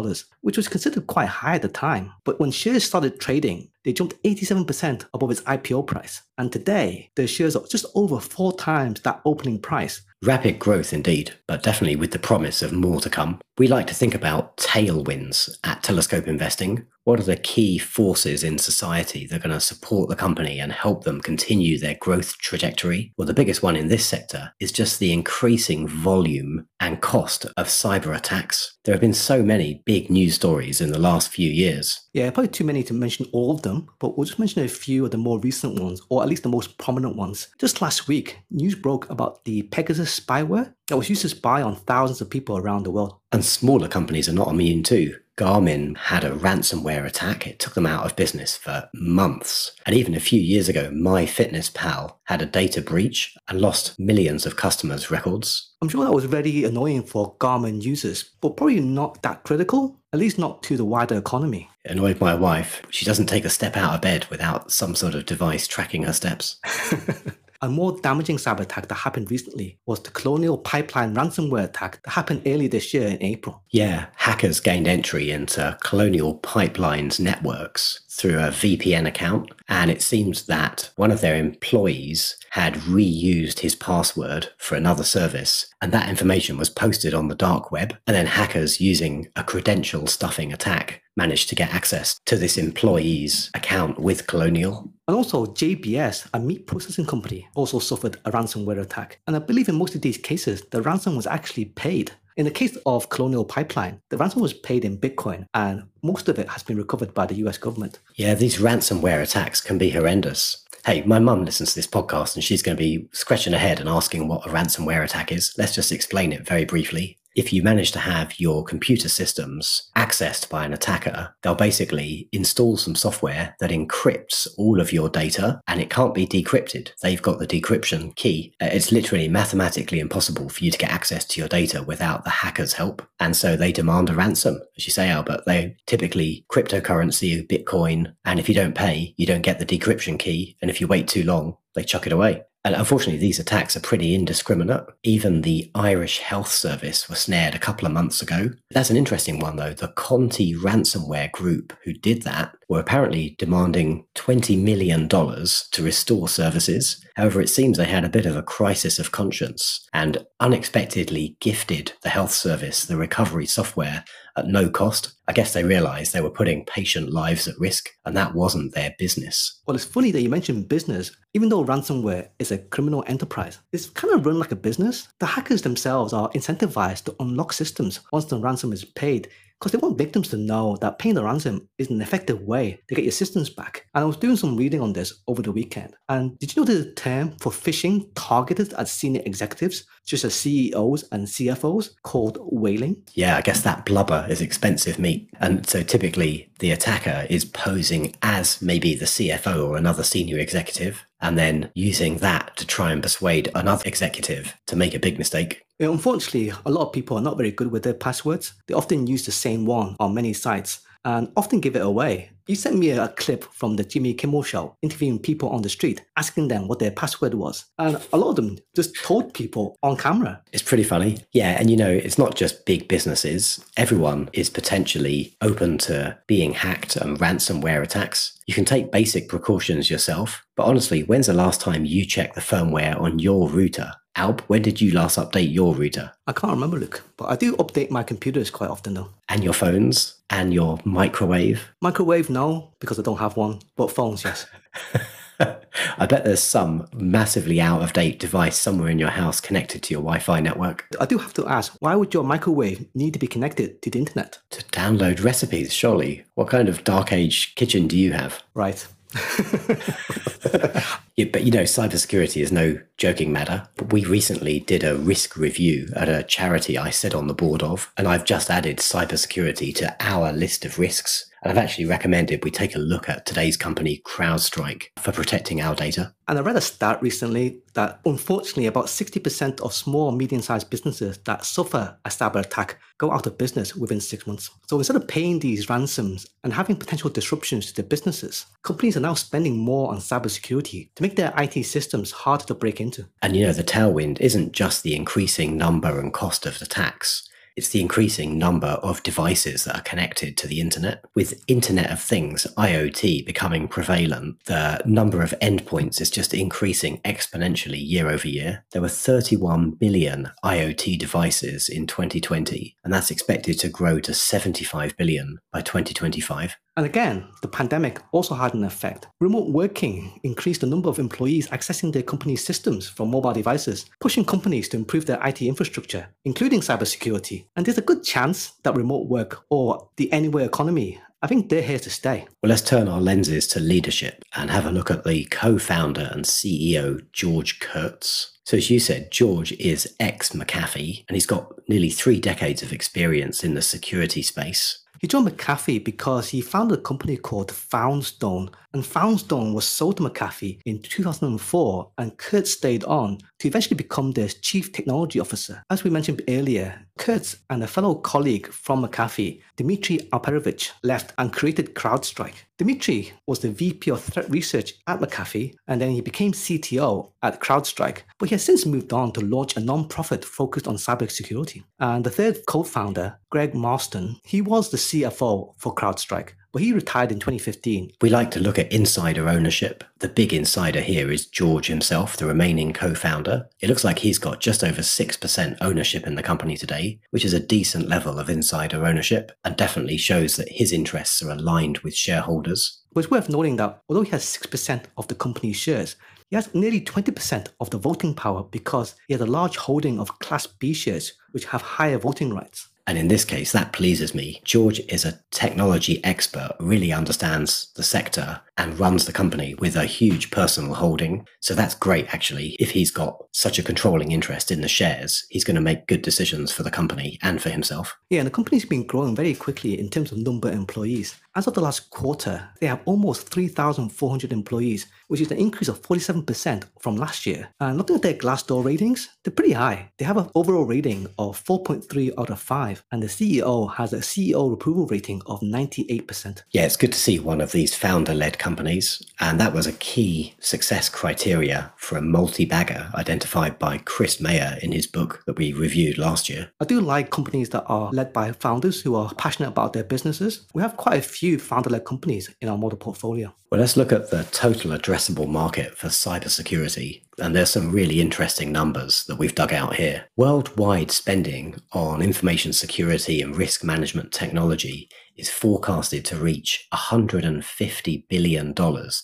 which 0.41 0.57
was 0.57 0.69
considered 0.69 1.07
quite 1.07 1.29
high 1.29 1.57
at 1.57 1.63
the 1.63 1.69
time. 1.69 2.13
But 2.25 2.41
when 2.41 2.51
shares 2.51 2.85
started 2.85 3.21
trading, 3.21 3.71
they 3.85 3.93
jumped 3.93 4.23
87% 4.23 5.07
above 5.13 5.31
its 5.31 5.43
IPO 5.43 5.87
price. 5.87 6.23
And 6.39 6.51
today, 6.51 7.11
their 7.15 7.27
shares 7.27 7.55
are 7.55 7.67
just 7.67 7.85
over 7.95 8.21
four 8.21 8.55
times 8.57 9.03
that 9.03 9.21
opening 9.27 9.59
price. 9.59 10.01
Rapid 10.25 10.59
growth 10.59 10.95
indeed, 10.95 11.35
but 11.47 11.63
definitely 11.63 11.97
with 11.97 12.13
the 12.13 12.19
promise 12.19 12.63
of 12.63 12.73
more 12.73 12.99
to 13.03 13.11
come. 13.11 13.41
We 13.59 13.69
like 13.69 13.87
to 13.89 13.95
think 13.95 14.15
about 14.15 14.57
tailwinds 14.57 15.59
at 15.65 15.83
telescope 15.83 16.27
investing. 16.27 16.87
What 17.05 17.21
are 17.21 17.25
the 17.25 17.37
key 17.37 17.77
forces 17.77 18.43
in 18.43 18.57
society 18.57 19.27
that 19.27 19.37
are 19.37 19.49
going 19.49 19.53
to 19.55 19.61
support 19.61 20.09
the 20.09 20.17
company 20.17 20.59
and 20.59 20.73
help 20.73 21.05
them 21.05 21.21
continue 21.21 21.79
their 21.79 21.97
growth 22.01 22.39
trajectory? 22.39 23.13
Well, 23.19 23.27
the 23.27 23.35
biggest 23.35 23.63
one 23.63 23.77
in 23.77 23.89
this 23.89 24.07
sector 24.07 24.53
is 24.59 24.73
just 24.73 24.99
the 24.99 25.13
increasing 25.13 25.87
volume 25.87 26.67
and 26.81 27.03
cost 27.03 27.45
of 27.59 27.67
cyber 27.67 28.17
attacks. 28.17 28.79
There 28.85 28.95
have 28.95 29.03
been 29.03 29.15
so 29.15 29.43
many 29.43 29.83
big 29.85 30.11
news 30.11 30.35
stories 30.35 30.81
in 30.81 30.91
the 30.91 30.99
last 30.99 31.29
few 31.29 31.51
years. 31.51 32.09
Yeah, 32.15 32.31
probably 32.31 32.49
too 32.49 32.65
many 32.65 32.83
to 32.85 32.95
mention 32.95 33.27
all 33.33 33.51
of 33.51 33.63
them, 33.63 33.87
but 34.01 34.17
we'll 34.17 34.25
just 34.25 34.39
mention 34.39 34.65
a 34.65 34.69
few 34.69 35.05
of 35.05 35.11
the 35.11 35.19
more 35.19 35.39
recent 35.41 35.81
ones, 35.81 36.01
or 36.09 36.23
at 36.23 36.29
least 36.29 36.43
the 36.43 36.49
most 36.49 36.79
prominent 36.79 37.17
ones. 37.17 37.49
Just 37.59 37.83
last 37.83 38.09
week, 38.09 38.39
news 38.51 38.75
broke 38.75 39.09
about 39.11 39.45
the 39.45 39.63
Pegasus 39.65 40.14
spyware 40.21 40.75
that 40.89 40.97
was 40.97 41.09
used 41.09 41.23
to 41.23 41.29
spy 41.29 41.63
on 41.63 41.77
thousands 41.77 42.21
of 42.21 42.31
people 42.31 42.57
around 42.57 42.85
the 42.85 42.91
world. 42.91 43.17
And 43.33 43.45
smaller 43.45 43.89
companies 43.89 44.29
are 44.29 44.33
not 44.33 44.49
immune 44.49 44.83
too. 44.83 45.17
Garmin 45.37 45.97
had 45.97 46.23
a 46.23 46.31
ransomware 46.31 47.05
attack. 47.05 47.47
It 47.47 47.59
took 47.59 47.75
them 47.75 47.87
out 47.87 48.07
of 48.07 48.15
business 48.15 48.57
for 48.57 48.89
months. 48.95 49.73
And 49.85 49.97
even 49.97 50.15
a 50.15 50.21
few 50.21 50.41
years 50.41 50.69
ago, 50.69 50.91
MyFitnessPal 50.91 52.15
had 52.25 52.41
a 52.41 52.47
data 52.47 52.81
breach 52.81 53.35
and 53.49 53.61
lost 53.61 53.99
millions 53.99 54.47
of 54.47 54.57
customers' 54.57 55.11
records. 55.11 55.73
I'm 55.83 55.89
sure 55.89 56.05
that 56.05 56.13
was 56.13 56.25
very 56.27 56.63
annoying 56.63 57.03
for 57.03 57.37
Garmin 57.39 57.83
users, 57.83 58.31
but 58.41 58.57
probably 58.57 58.81
not 58.81 59.23
that 59.23 59.43
critical, 59.43 60.01
at 60.13 60.21
least 60.21 60.39
not 60.39 60.63
to 60.65 60.77
the 60.77 60.85
wider 60.85 61.19
economy. 61.19 61.69
It 61.85 61.93
annoyed 61.93 62.21
my 62.21 62.35
wife. 62.35 62.83
She 62.91 63.05
doesn't 63.05 63.27
take 63.27 63.45
a 63.45 63.51
step 63.51 63.77
out 63.77 63.95
of 63.95 64.01
bed 64.01 64.27
without 64.31 64.71
some 64.71 64.95
sort 64.95 65.17
of 65.17 65.27
device 65.27 65.67
tracking 65.67 66.05
her 66.05 66.13
steps. 66.13 66.61
A 67.63 67.69
more 67.69 67.99
damaging 68.01 68.37
cyber 68.37 68.61
attack 68.61 68.89
that 68.89 68.95
happened 68.95 69.31
recently 69.31 69.79
was 69.87 70.03
the 70.03 70.11
Colonial 70.11 70.59
Pipeline 70.59 71.15
ransomware 71.15 71.65
attack 71.65 72.03
that 72.03 72.11
happened 72.11 72.43
early 72.47 72.67
this 72.67 72.93
year 72.93 73.09
in 73.09 73.23
April. 73.23 73.63
Yeah, 73.71 74.07
hackers 74.17 74.61
gained 74.61 74.87
entry 74.87 75.31
into 75.31 75.77
Colonial 75.83 76.35
Pipeline's 76.35 77.19
networks 77.19 78.01
through 78.11 78.39
a 78.39 78.49
VPN 78.49 79.07
account, 79.07 79.51
and 79.69 79.91
it 79.91 80.03
seems 80.03 80.47
that 80.47 80.91
one 80.97 81.11
of 81.11 81.21
their 81.21 81.37
employees 81.37 82.37
had 82.51 82.75
reused 82.75 83.61
his 83.61 83.75
password 83.75 84.49
for 84.59 84.77
another 84.77 85.03
service, 85.03 85.67
and 85.83 85.91
that 85.91 86.09
information 86.09 86.57
was 86.57 86.71
posted 86.71 87.15
on 87.15 87.29
the 87.29 87.35
dark 87.35 87.73
web. 87.73 87.97
And 88.07 88.15
then 88.15 88.27
hackers 88.27 88.81
using 88.81 89.29
a 89.35 89.43
credential 89.43 90.07
stuffing 90.07 90.53
attack 90.53 91.03
managed 91.17 91.49
to 91.49 91.55
get 91.55 91.75
access 91.75 92.21
to 92.27 92.37
this 92.37 92.57
employee's 92.57 93.51
account 93.55 93.99
with 93.99 94.27
Colonial. 94.27 94.93
And 95.07 95.17
also, 95.17 95.45
JBS, 95.47 96.29
a 96.33 96.41
meat 96.41 96.67
processing 96.67 97.05
company, 97.05 97.47
also 97.55 97.79
suffered 97.79 98.17
a 98.25 98.31
ransomware 98.31 98.81
attack. 98.81 99.21
And 99.27 99.37
I 99.37 99.39
believe 99.39 99.69
in 99.69 99.75
most 99.75 99.95
of 99.95 100.01
these 100.01 100.17
cases, 100.17 100.63
the 100.71 100.81
ransom 100.81 101.15
was 101.15 101.27
actually 101.27 101.67
paid. 101.67 102.13
In 102.37 102.47
the 102.47 102.51
case 102.51 102.77
of 102.87 103.11
Colonial 103.11 103.45
Pipeline, 103.45 104.01
the 104.09 104.17
ransom 104.17 104.41
was 104.41 104.55
paid 104.55 104.85
in 104.85 104.99
Bitcoin 104.99 105.47
and 105.55 105.85
most 106.03 106.29
of 106.29 106.39
it 106.39 106.49
has 106.49 106.65
been 106.65 106.77
recovered 106.77 107.15
by 107.15 107.27
the 107.27 107.37
US 107.47 107.59
government. 107.59 108.01
Yeah, 108.17 108.35
these 108.35 108.59
ransomware 108.59 109.23
attacks 109.23 109.61
can 109.61 109.79
be 109.79 109.91
horrendous. 109.91 110.65
Hey, 110.85 111.03
my 111.03 111.21
mum 111.21 111.45
listens 111.45 111.71
to 111.71 111.75
this 111.77 111.87
podcast 111.87 112.35
and 112.35 112.43
she's 112.43 112.63
going 112.63 112.77
to 112.77 112.83
be 112.83 113.09
scratching 113.13 113.53
her 113.53 113.59
head 113.59 113.79
and 113.79 113.89
asking 113.89 114.27
what 114.27 114.45
a 114.47 114.51
ransomware 114.51 115.05
attack 115.05 115.31
is. 115.31 115.55
Let's 115.57 115.75
just 115.77 115.93
explain 115.93 116.33
it 116.33 116.47
very 116.47 116.65
briefly 116.65 117.19
if 117.35 117.53
you 117.53 117.63
manage 117.63 117.93
to 117.93 117.99
have 117.99 118.39
your 118.39 118.65
computer 118.65 119.09
systems 119.09 119.91
accessed 119.97 120.49
by 120.49 120.65
an 120.65 120.73
attacker, 120.73 121.35
they'll 121.43 121.55
basically 121.55 122.29
install 122.33 122.77
some 122.77 122.95
software 122.95 123.57
that 123.61 123.71
encrypts 123.71 124.47
all 124.57 124.81
of 124.81 124.93
your 124.93 125.09
data 125.09 125.61
and 125.67 125.81
it 125.81 125.91
can't 125.91 126.15
be 126.15 126.27
decrypted. 126.27 126.91
They've 127.03 127.21
got 127.21 127.39
the 127.39 127.47
decryption 127.47 128.15
key. 128.17 128.55
Uh, 128.61 128.69
it's 128.73 128.93
literally 128.93 129.29
mathematically 129.29 130.01
impossible 130.01 130.49
for 130.49 130.65
you 130.65 130.71
to 130.71 130.79
get 130.79 130.93
access 130.93 131.25
to 131.27 131.41
your 131.41 131.49
data 131.49 131.83
without 131.83 132.25
the 132.25 132.31
hacker's 132.31 132.73
help. 132.73 133.03
And 133.21 133.37
so 133.37 133.57
they 133.57 133.73
demand 133.73 134.11
a 134.11 134.15
ransom. 134.15 134.61
As 134.77 134.87
you 134.87 134.93
say, 134.93 135.09
Albert, 135.09 135.43
they 135.47 135.77
typically 135.87 136.45
cryptocurrency, 136.51 137.47
Bitcoin, 137.47 138.15
and 138.25 138.39
if 138.39 138.49
you 138.49 138.55
don't 138.55 138.75
pay, 138.75 139.15
you 139.17 139.27
don't 139.27 139.43
get 139.43 139.59
the 139.59 139.67
decryption 139.67 140.19
key. 140.19 140.57
And 140.63 140.71
if 140.71 140.81
you 140.81 140.87
wait 140.87 141.09
too 141.09 141.25
long, 141.25 141.57
they 141.75 141.83
chuck 141.83 142.07
it 142.07 142.13
away. 142.13 142.43
And 142.65 142.75
unfortunately, 142.75 143.19
these 143.19 143.39
attacks 143.39 143.77
are 143.77 143.81
pretty 143.81 144.15
indiscriminate. 144.15 144.85
Even 145.03 145.43
the 145.43 145.71
Irish 145.75 146.21
Health 146.21 146.49
Service 146.49 147.11
was 147.11 147.19
snared 147.19 147.55
a 147.55 147.59
couple 147.59 147.87
of 147.87 147.93
months 147.93 148.23
ago. 148.23 148.51
That's 148.71 148.89
an 148.89 148.97
interesting 148.97 149.39
one, 149.39 149.57
though. 149.57 149.75
The 149.75 149.89
Conti 149.89 150.55
ransomware 150.55 151.31
group 151.31 151.77
who 151.85 151.93
did 151.93 152.23
that 152.23 152.57
were 152.71 152.81
apparently 152.81 153.37
demanding 153.39 154.07
$20 154.15 154.59
million 154.59 155.09
to 155.09 155.83
restore 155.83 156.27
services. 156.27 157.05
However, 157.17 157.43
it 157.43 157.51
seems 157.51 157.77
they 157.77 157.85
had 157.85 158.05
a 158.05 158.09
bit 158.09 158.25
of 158.25 158.35
a 158.35 158.43
crisis 158.43 158.99
of 158.99 159.13
conscience 159.13 159.87
and 159.93 160.27
unexpectedly 160.41 161.37
gifted 161.41 161.93
the 162.03 162.09
health 162.09 162.33
service 162.33 162.87
the 162.87 162.97
recovery 162.97 163.47
software 163.47 164.05
at 164.37 164.47
no 164.47 164.69
cost. 164.69 165.13
I 165.27 165.33
guess 165.33 165.53
they 165.53 165.65
realized 165.65 166.13
they 166.13 166.21
were 166.21 166.31
putting 166.31 166.65
patient 166.65 167.11
lives 167.11 167.49
at 167.49 167.59
risk, 167.59 167.89
and 168.05 168.17
that 168.17 168.35
wasn't 168.35 168.75
their 168.75 168.95
business. 168.99 169.61
Well, 169.67 169.75
it's 169.75 169.85
funny 169.85 170.11
that 170.11 170.21
you 170.21 170.29
mentioned 170.29 170.69
business. 170.69 171.11
Even 171.33 171.49
though 171.49 171.65
ransomware 171.65 172.29
is 172.39 172.53
a 172.53 172.59
criminal 172.59 173.05
enterprise, 173.07 173.59
it's 173.73 173.91
kind 173.91 174.15
of 174.15 174.27
run 174.27 174.39
like 174.39 174.53
a 174.53 174.57
business. 174.57 175.09
The 175.21 175.27
hackers 175.27 175.63
themselves 175.63 176.13
are 176.13 176.31
incentivized 176.31 177.05
to 177.05 177.17
unlock 177.21 177.53
systems 177.53 178.01
once 178.13 178.27
the 178.27 178.39
ransom 178.39 178.73
is 178.73 178.85
paid 178.85 179.29
because 179.65 179.73
they 179.73 179.79
want 179.79 179.97
victims 179.97 180.29
to 180.29 180.37
know 180.37 180.77
that 180.83 180.99
paying 180.99 181.15
the 181.15 181.25
ransom 181.25 181.67
is 181.79 181.89
an 181.89 182.03
effective 182.03 182.43
way 182.43 182.79
to 182.89 182.95
get 182.95 183.05
your 183.05 183.13
systems 183.13 183.49
back. 183.49 183.87
And 183.95 184.03
I 184.03 184.07
was 184.07 184.17
doing 184.17 184.37
some 184.37 184.57
reading 184.57 184.81
on 184.81 184.93
this 184.93 185.23
over 185.27 185.41
the 185.41 185.53
weekend. 185.53 185.95
And 186.09 186.39
did 186.39 186.55
you 186.55 186.61
know 186.61 186.67
there's 186.67 186.87
a 186.87 186.93
term 186.93 187.37
for 187.41 187.51
phishing 187.51 188.11
targeted 188.15 188.75
at 188.75 188.89
senior 188.89 189.23
executives, 189.25 189.87
such 190.05 190.25
as 190.25 190.35
CEOs 190.35 191.05
and 191.11 191.27
CFOs, 191.27 191.91
called 192.03 192.39
whaling? 192.41 193.03
Yeah, 193.15 193.37
I 193.37 193.41
guess 193.41 193.63
that 193.63 193.85
blubber 193.85 194.27
is 194.29 194.41
expensive 194.41 194.99
meat. 194.99 195.31
And 195.41 195.67
so 195.67 195.83
typically 195.83 196.51
the 196.59 196.71
attacker 196.71 197.27
is 197.29 197.45
posing 197.45 198.15
as 198.23 198.61
maybe 198.63 198.95
the 198.95 199.07
CFO 199.07 199.69
or 199.69 199.77
another 199.77 200.03
senior 200.03 200.39
executive 200.39 201.05
and 201.21 201.39
then 201.39 201.71
using 201.75 202.19
that 202.19 202.57
to 202.57 202.67
try 202.67 202.93
and 202.93 203.03
persuade 203.03 203.51
another 203.55 203.83
executive 203.87 204.55
to 204.67 204.77
make 204.77 204.95
a 204.95 204.99
big 204.99 205.19
mistake. 205.19 205.65
Unfortunately, 205.81 206.53
a 206.67 206.71
lot 206.71 206.87
of 206.87 206.93
people 206.93 207.17
are 207.17 207.23
not 207.23 207.37
very 207.37 207.51
good 207.51 207.73
with 207.73 207.83
their 207.83 207.95
passwords. 207.95 208.53
They 208.69 208.75
often 208.75 209.07
use 209.07 209.25
the 209.25 209.33
same 209.33 209.65
one 209.65 209.97
on 209.99 210.15
many 210.15 210.33
sites 210.33 210.81
and 211.05 211.31
often 211.37 211.61
give 211.61 211.77
it 211.77 211.83
away. 211.83 212.31
You 212.47 212.57
sent 212.57 212.77
me 212.77 212.91
a 212.91 213.09
clip 213.09 213.45
from 213.55 213.77
the 213.77 213.85
Jimmy 213.85 214.13
Kimmel 214.13 214.43
show 214.43 214.77
interviewing 214.83 215.19
people 215.19 215.49
on 215.49 215.63
the 215.63 215.71
street, 215.71 216.05
asking 216.17 216.49
them 216.49 216.69
what 216.69 216.79
their 216.79 216.91
password 216.91 217.33
was. 217.33 217.65
And 217.79 217.99
a 218.13 218.19
lot 218.19 218.31
of 218.31 218.37
them 218.37 218.59
just 218.77 218.95
told 219.03 219.33
people 219.33 219.77
on 219.83 219.97
camera. 219.97 220.43
It's 220.53 220.63
pretty 220.63 220.83
funny. 220.83 221.19
Yeah. 221.33 221.59
And 221.59 221.71
you 221.71 221.77
know, 221.77 221.91
it's 221.91 222.19
not 222.19 222.35
just 222.35 222.67
big 222.67 222.87
businesses, 222.87 223.65
everyone 223.79 224.29
is 224.35 224.51
potentially 224.51 225.35
open 225.41 225.79
to 225.79 226.19
being 226.27 226.53
hacked 226.53 226.97
and 226.97 227.19
ransomware 227.19 227.83
attacks. 227.83 228.39
You 228.47 228.53
can 228.53 228.67
take 228.67 228.93
basic 228.93 229.29
precautions 229.29 229.91
yourself. 229.91 230.45
But 230.55 230.67
honestly, 230.67 231.03
when's 231.03 231.29
the 231.29 231.33
last 231.33 231.63
time 231.63 231.87
you 231.87 232.05
checked 232.05 232.35
the 232.35 232.43
firmware 232.43 233.01
on 233.01 233.19
your 233.19 233.49
router? 233.49 233.93
Alp, 234.17 234.43
when 234.43 234.63
did 234.63 234.81
you 234.81 234.93
last 234.93 235.19
update 235.19 235.53
your 235.53 235.75
router? 235.75 236.13
I 236.27 236.33
can't 236.33 236.53
remember, 236.53 236.79
Luke, 236.79 237.03
but 237.17 237.27
I 237.27 237.37
do 237.37 237.57
update 237.57 237.91
my 237.91 238.05
computers 238.05 238.49
quite 238.49 238.71
often 238.71 238.95
though. 238.95 239.11
And 239.29 239.43
your 239.43 239.53
phones? 239.53 240.15
And 240.31 240.55
your 240.55 240.79
microwave? 240.85 241.69
Microwave, 241.81 242.31
no, 242.31 242.73
because 242.79 242.99
I 242.99 243.03
don't 243.03 243.19
have 243.19 243.37
one, 243.37 243.61
but 243.77 243.91
phones, 243.91 244.25
yes. 244.25 244.47
I 245.99 246.07
bet 246.07 246.25
there's 246.25 246.41
some 246.41 246.87
massively 246.95 247.61
out 247.61 247.83
of 247.83 247.93
date 247.93 248.21
device 248.21 248.57
somewhere 248.57 248.89
in 248.89 249.01
your 249.01 249.11
house 249.11 249.41
connected 249.41 249.83
to 249.83 249.95
your 249.95 250.03
Wi 250.03 250.21
Fi 250.21 250.39
network. 250.39 250.87
I 251.01 251.07
do 251.07 251.19
have 251.19 251.35
to 251.35 251.49
ask, 251.49 251.75
why 251.81 251.97
would 251.97 252.15
your 252.15 252.23
microwave 252.23 252.87
need 252.95 253.15
to 253.15 253.19
be 253.19 253.27
connected 253.27 253.83
to 253.83 253.91
the 253.91 253.99
internet? 253.99 254.39
To 254.51 254.63
download 254.67 255.25
recipes, 255.25 255.73
surely. 255.73 256.25
What 256.35 256.49
kind 256.49 256.69
of 256.69 256.85
dark 256.85 257.13
age 257.13 257.57
kitchen 257.57 257.89
do 257.89 257.99
you 257.99 258.13
have? 258.13 258.45
Right. 258.55 258.87
Yeah, 261.17 261.27
but 261.33 261.45
you 261.45 261.53
know, 261.53 261.63
cybersecurity 261.63 262.43
is 262.43 262.51
no 262.51 262.81
joking 262.97 263.33
matter. 263.33 263.69
But 263.77 263.93
we 263.93 264.05
recently 264.05 264.61
did 264.61 264.83
a 264.83 264.97
risk 264.97 265.37
review 265.37 265.89
at 265.95 266.09
a 266.09 266.25
charity 266.25 266.77
I 266.77 266.91
sit 266.91 267.15
on 267.15 267.29
the 267.29 267.35
board 267.35 267.63
of, 267.63 267.93
and 267.97 268.09
I've 268.09 268.25
just 268.25 268.51
added 268.51 268.79
cybersecurity 268.79 269.75
to 269.77 269.95
our 270.01 270.33
list 270.33 270.65
of 270.65 270.79
risks. 270.79 271.31
And 271.45 271.51
I've 271.51 271.63
actually 271.63 271.85
recommended 271.85 272.43
we 272.43 272.51
take 272.51 272.75
a 272.75 272.79
look 272.79 273.09
at 273.09 273.27
today's 273.27 273.59
company, 273.59 274.01
CrowdStrike, 274.07 274.85
for 274.99 275.13
protecting 275.13 275.61
our 275.61 275.75
data. 275.75 276.15
And 276.27 276.39
I 276.39 276.41
read 276.41 276.57
a 276.57 276.61
stat 276.63 277.03
recently 277.03 277.61
that 277.75 278.01
unfortunately 278.07 278.67
about 278.67 278.87
60% 278.87 279.61
of 279.61 279.75
small 279.75 280.09
and 280.09 280.17
medium-sized 280.17 280.71
businesses 280.71 281.19
that 281.27 281.45
suffer 281.45 281.99
a 282.03 282.09
cyber 282.09 282.37
attack 282.37 282.79
go 282.97 283.13
out 283.13 283.27
of 283.27 283.37
business 283.37 283.77
within 283.77 284.01
six 284.01 284.27
months. 284.27 284.51
So 284.69 284.79
instead 284.79 284.97
of 284.97 285.07
paying 285.07 285.39
these 285.39 285.69
ransoms 285.69 286.27
and 286.45 286.53
having 286.53 286.77
potential 286.77 287.11
disruptions 287.11 287.67
to 287.67 287.75
their 287.75 287.85
businesses, 287.85 288.47
companies 288.63 288.97
are 288.97 289.01
now 289.01 289.15
spending 289.15 289.59
more 289.59 289.91
on 289.91 289.99
cybersecurity 289.99 290.95
to 290.95 291.03
make 291.03 291.17
their 291.17 291.35
IT 291.37 291.63
systems 291.65 292.11
harder 292.11 292.47
to 292.47 292.55
break 292.55 292.81
into. 292.81 293.07
And 293.21 293.37
you 293.37 293.45
know, 293.47 293.53
the 293.53 293.63
tailwind 293.63 294.19
isn't 294.21 294.53
just 294.53 294.83
the 294.83 294.97
increasing 294.97 295.59
number 295.59 296.01
and 296.01 296.15
cost 296.15 296.47
of 296.47 296.63
attacks. 296.63 297.29
It's 297.57 297.69
the 297.69 297.81
increasing 297.81 298.37
number 298.37 298.67
of 298.67 299.03
devices 299.05 299.65
that 299.65 299.77
are 299.77 299.83
connected 299.83 300.37
to 300.39 300.49
the 300.49 300.61
internet. 300.61 301.05
With 301.15 301.43
Internet 301.47 301.91
of 301.91 302.03
Things, 302.03 302.47
IoT, 302.57 303.25
becoming 303.25 303.69
prevalent, 303.69 304.45
the 304.47 304.83
number 304.85 305.23
of 305.23 305.35
endpoints 305.41 306.01
is 306.01 306.11
just 306.11 306.35
increasing 306.35 307.01
exponentially 307.05 307.81
year 307.81 308.09
over 308.09 308.27
year. 308.27 308.65
There 308.73 308.83
were 308.83 308.89
31 308.89 309.73
billion 309.73 310.31
IoT 310.45 310.99
devices 310.99 311.69
in 311.69 311.87
2020, 311.87 312.77
and 312.83 312.93
that's 312.93 313.13
expected 313.13 313.59
to 313.61 313.69
grow 313.69 314.01
to 314.01 314.13
75 314.13 314.97
billion 314.97 315.39
by 315.53 315.61
2025. 315.61 316.57
And 316.77 316.85
again, 316.85 317.29
the 317.41 317.49
pandemic 317.49 318.01
also 318.11 318.35
had 318.35 318.55
an 318.55 318.65
effect. 318.65 319.07
Remote 319.21 319.51
working 319.51 320.19
increased 320.25 320.61
the 320.61 320.67
number 320.67 320.89
of 320.89 320.99
employees 320.99 321.49
accessing 321.49 321.93
their 321.93 322.03
company's 322.03 322.45
systems 322.45 322.89
from 322.89 323.11
mobile 323.11 323.33
devices, 323.33 323.87
pushing 324.01 324.25
companies 324.25 324.69
to 324.71 324.77
improve 324.77 325.07
their 325.07 325.25
IT 325.25 325.41
infrastructure, 325.43 326.09
including 326.25 326.61
cybersecurity. 326.61 327.47
And 327.55 327.65
there's 327.65 327.79
a 327.79 327.83
good 327.83 328.03
chance 328.03 328.55
that 328.65 328.75
remote 328.75 329.09
work 329.09 329.45
or 329.51 329.89
the 329.97 330.13
anywhere 330.13 330.47
economy 330.47 331.01
I 331.25 331.27
think 331.27 331.49
they're 331.49 331.63
here 331.63 331.79
to 331.79 331.89
stay. 331.89 332.27
Well, 332.43 332.51
let's 332.51 332.61
turn 332.61 332.87
our 332.87 333.01
lenses 333.01 333.47
to 333.47 333.59
leadership 333.59 334.23
and 334.37 334.51
have 334.51 334.67
a 334.67 334.71
look 334.71 334.91
at 334.91 335.05
the 335.05 335.25
co 335.25 335.57
founder 335.57 336.11
and 336.13 336.27
CEO, 336.27 337.01
George 337.13 337.61
Kurtz. 337.61 338.37
So, 338.45 338.59
as 338.59 338.69
you 338.69 338.79
said, 338.79 339.11
George 339.11 339.53
is 339.53 339.95
ex 339.99 340.33
McAfee 340.33 341.07
and 341.09 341.17
he's 341.17 341.25
got 341.25 341.51
nearly 341.67 341.89
three 341.89 342.21
decades 342.21 342.63
of 342.63 342.75
experience 342.75 343.43
in 343.43 343.55
the 343.55 343.63
security 343.63 344.21
space. 344.21 344.84
He 345.05 345.09
joined 345.09 345.29
McAfee 345.29 345.85
because 345.85 346.31
he 346.31 346.41
founded 346.41 346.79
a 346.79 346.81
company 346.81 347.19
called 347.19 347.53
Foundstone, 347.53 348.49
and 348.73 348.87
Foundstone 348.87 349.53
was 349.53 349.67
sold 349.67 349.99
to 349.99 350.03
McAfee 350.03 350.61
in 350.65 350.81
2004, 350.81 351.91
and 351.99 352.17
Kurtz 352.17 352.53
stayed 352.53 352.85
on 352.85 353.19
to 353.39 353.47
eventually 353.47 353.77
become 353.77 354.13
their 354.13 354.29
chief 354.29 354.73
technology 354.73 355.21
officer. 355.21 355.63
As 355.69 355.85
we 355.85 355.91
mentioned 355.91 356.23
earlier, 356.27 356.87
Kurtz 356.97 357.37
and 357.51 357.63
a 357.63 357.67
fellow 357.67 357.97
colleague 357.97 358.47
from 358.49 358.87
McAfee, 358.87 359.41
Dmitry 359.57 359.99
Alperovitch, 360.13 360.71
left 360.83 361.13
and 361.19 361.33
created 361.33 361.75
CrowdStrike. 361.75 362.45
Dmitry 362.57 363.13
was 363.27 363.41
the 363.41 363.51
VP 363.51 363.91
of 363.91 364.03
Threat 364.03 364.31
Research 364.31 364.75
at 364.87 365.01
McAfee, 365.01 365.55
and 365.67 365.81
then 365.81 365.91
he 365.91 366.01
became 366.01 366.33
CTO 366.33 367.11
at 367.23 367.41
CrowdStrike. 367.41 368.03
But 368.19 368.29
he 368.29 368.35
has 368.37 368.45
since 368.45 368.65
moved 368.65 368.93
on 368.93 369.13
to 369.13 369.21
launch 369.21 369.57
a 369.57 369.61
non-profit 369.61 370.25
focused 370.25 370.69
on 370.69 370.77
cybersecurity. 370.77 371.65
And 371.81 372.05
the 372.05 372.11
third 372.11 372.47
co-founder, 372.47 373.19
Greg 373.31 373.55
Marston, 373.55 374.17
he 374.25 374.41
was 374.41 374.71
the 374.71 374.77
CFO 374.77 375.55
for 375.57 375.75
CrowdStrike 375.75 376.31
but 376.55 376.63
he 376.63 376.73
retired 376.73 377.11
in 377.11 377.19
2015. 377.19 377.95
We 378.01 378.11
like 378.11 378.31
to 378.31 378.39
look 378.39 378.61
at 378.61 378.73
insider 378.73 379.29
ownership. 379.29 379.83
The 379.99 380.09
big 380.09 380.33
insider 380.33 380.81
here 380.81 381.11
is 381.11 381.27
George 381.27 381.67
himself, 381.67 382.17
the 382.17 382.27
remaining 382.27 382.73
co 382.73 382.95
founder. 382.95 383.49
It 383.59 383.69
looks 383.69 383.83
like 383.83 383.99
he's 383.99 384.21
got 384.21 384.41
just 384.41 384.63
over 384.63 384.81
6% 384.81 385.57
ownership 385.61 386.07
in 386.07 386.15
the 386.15 386.23
company 386.23 386.57
today, 386.57 387.01
which 387.11 387.25
is 387.25 387.33
a 387.33 387.41
decent 387.41 387.89
level 387.89 388.21
of 388.21 388.31
insider 388.31 388.87
ownership 388.87 389.33
and 389.45 389.57
definitely 389.57 389.97
shows 389.97 390.37
that 390.37 390.49
his 390.49 390.73
interests 390.73 391.21
are 391.25 391.31
aligned 391.33 391.79
with 391.79 391.97
shareholders. 391.97 392.83
But 392.93 393.01
it's 393.03 393.11
worth 393.11 393.29
noting 393.29 393.57
that 393.57 393.81
although 393.89 394.03
he 394.03 394.13
has 394.13 394.25
6% 394.25 394.85
of 394.97 395.09
the 395.09 395.17
company's 395.17 395.57
shares, 395.57 395.97
he 396.31 396.37
has 396.37 396.55
nearly 396.55 396.81
20% 396.81 397.49
of 397.59 397.71
the 397.71 397.79
voting 397.79 398.15
power 398.15 398.45
because 398.45 398.95
he 399.09 399.15
has 399.15 399.21
a 399.21 399.27
large 399.27 399.57
holding 399.57 399.99
of 399.99 400.21
Class 400.21 400.47
B 400.47 400.73
shares, 400.73 401.15
which 401.33 401.47
have 401.47 401.63
higher 401.63 401.99
voting 401.99 402.33
rights. 402.33 402.69
And 402.87 402.99
in 402.99 403.09
this 403.09 403.25
case, 403.25 403.53
that 403.53 403.73
pleases 403.73 404.15
me. 404.15 404.41
George 404.45 404.81
is 404.89 405.05
a 405.05 405.19
technology 405.31 406.05
expert, 406.05 406.55
really 406.61 406.93
understands 406.93 407.73
the 407.77 407.83
sector 407.83 408.41
and 408.59 408.79
runs 408.79 409.07
the 409.07 409.13
company 409.13 409.55
with 409.55 409.75
a 409.75 409.87
huge 409.87 410.31
personal 410.31 410.75
holding. 410.75 411.27
So 411.41 411.55
that's 411.55 411.75
great, 411.75 412.13
actually. 412.13 412.57
If 412.61 412.73
he's 412.73 412.91
got 412.91 413.25
such 413.33 413.59
a 413.59 413.63
controlling 413.63 414.13
interest 414.13 414.51
in 414.51 414.61
the 414.61 414.69
shares, 414.69 415.27
he's 415.31 415.45
going 415.45 415.55
to 415.55 415.61
make 415.63 415.87
good 415.87 416.03
decisions 416.03 416.53
for 416.53 416.63
the 416.63 416.71
company 416.71 417.19
and 417.23 417.41
for 417.41 417.49
himself. 417.49 417.97
Yeah, 418.11 418.21
and 418.21 418.27
the 418.27 418.33
company's 418.33 418.67
been 418.67 418.87
growing 418.87 419.17
very 419.17 419.35
quickly 419.35 419.79
in 419.79 419.89
terms 419.89 420.13
of 420.13 420.19
number 420.19 420.49
of 420.49 420.55
employees. 420.55 421.17
As 421.37 421.49
of 421.49 421.55
the 421.55 421.61
last 421.61 421.91
quarter, 421.91 422.49
they 422.61 422.69
have 422.69 422.81
almost 422.85 423.29
3,400 423.29 424.33
employees, 424.33 424.87
which 425.09 425.21
is 425.21 425.33
an 425.33 425.39
increase 425.39 425.67
of 425.67 425.83
47% 425.83 426.63
from 426.79 426.95
last 426.95 427.27
year. 427.27 427.49
And 427.59 427.77
looking 427.77 427.97
at 427.97 428.03
their 428.03 428.15
Glassdoor 428.15 428.65
ratings, 428.65 429.09
they're 429.25 429.33
pretty 429.33 429.55
high. 429.55 429.91
They 429.99 430.05
have 430.05 430.17
an 430.17 430.31
overall 430.37 430.65
rating 430.65 431.09
of 431.19 431.43
4.3 431.43 432.13
out 432.17 432.31
of 432.31 432.39
5, 432.39 432.85
and 432.93 433.03
the 433.03 433.09
CEO 433.09 433.75
has 433.75 433.93
a 433.93 433.99
CEO 433.99 434.53
approval 434.53 434.87
rating 434.87 435.23
of 435.27 435.41
98%. 435.41 436.45
Yeah, 436.53 436.67
it's 436.67 436.77
good 436.77 436.93
to 436.93 436.99
see 436.99 437.19
one 437.19 437.41
of 437.41 437.51
these 437.51 437.75
founder 437.75 438.15
led 438.15 438.39
companies. 438.39 439.03
And 439.19 439.41
that 439.41 439.53
was 439.53 439.67
a 439.67 439.73
key 439.73 440.37
success 440.39 440.89
criteria 440.89 441.73
for 441.77 441.99
a 441.99 442.03
multi 442.03 442.45
bagger 442.45 442.93
identified 442.95 443.59
by 443.59 443.79
Chris 443.79 444.21
Mayer 444.21 444.57
in 444.63 444.71
his 444.71 444.87
book 444.87 445.25
that 445.27 445.37
we 445.37 445.53
reviewed 445.53 445.99
last 445.99 446.29
year. 446.29 446.53
I 446.61 446.65
do 446.65 446.81
like 446.81 447.11
companies 447.11 447.49
that 447.49 447.65
are 447.67 447.91
led 447.91 448.13
by 448.13 448.31
founders 448.31 448.83
who 448.83 448.95
are 448.95 449.13
passionate 449.15 449.49
about 449.49 449.73
their 449.73 449.83
businesses. 449.83 450.47
We 450.55 450.63
have 450.63 450.77
quite 450.77 450.99
a 450.99 451.03
few 451.03 451.24
founder 451.39 451.71
led 451.71 451.85
companies 451.85 452.35
in 452.41 452.49
our 452.49 452.59
model 452.59 452.79
portfolio. 452.79 453.35
Well, 453.55 453.61
let's 453.61 453.77
look 453.77 453.93
at 453.93 454.11
the 454.11 454.25
total 454.33 454.73
addressable 454.73 455.29
market 455.29 455.79
for 455.79 455.87
cybersecurity. 455.87 457.03
And 457.21 457.37
there's 457.37 457.51
some 457.51 457.71
really 457.71 458.01
interesting 458.01 458.51
numbers 458.51 459.05
that 459.05 459.15
we've 459.15 459.37
dug 459.37 459.53
out 459.53 459.77
here. 459.77 460.07
Worldwide 460.17 460.91
spending 460.91 461.63
on 461.71 462.03
information 462.03 462.53
security 462.53 463.23
and 463.23 463.37
risk 463.37 463.63
management 463.63 464.11
technology 464.11 464.89
is 465.17 465.31
forecasted 465.31 466.05
to 466.07 466.17
reach 466.17 466.67
$150 466.75 468.09
billion 468.09 468.55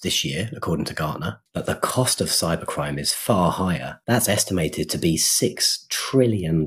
this 0.02 0.24
year, 0.24 0.50
according 0.56 0.86
to 0.86 0.94
Gartner. 0.94 1.40
But 1.54 1.66
the 1.66 1.76
cost 1.76 2.20
of 2.20 2.26
cybercrime 2.26 2.98
is 2.98 3.12
far 3.12 3.52
higher. 3.52 4.00
That's 4.08 4.28
estimated 4.28 4.90
to 4.90 4.98
be 4.98 5.16
$6 5.16 5.88
trillion 5.90 6.66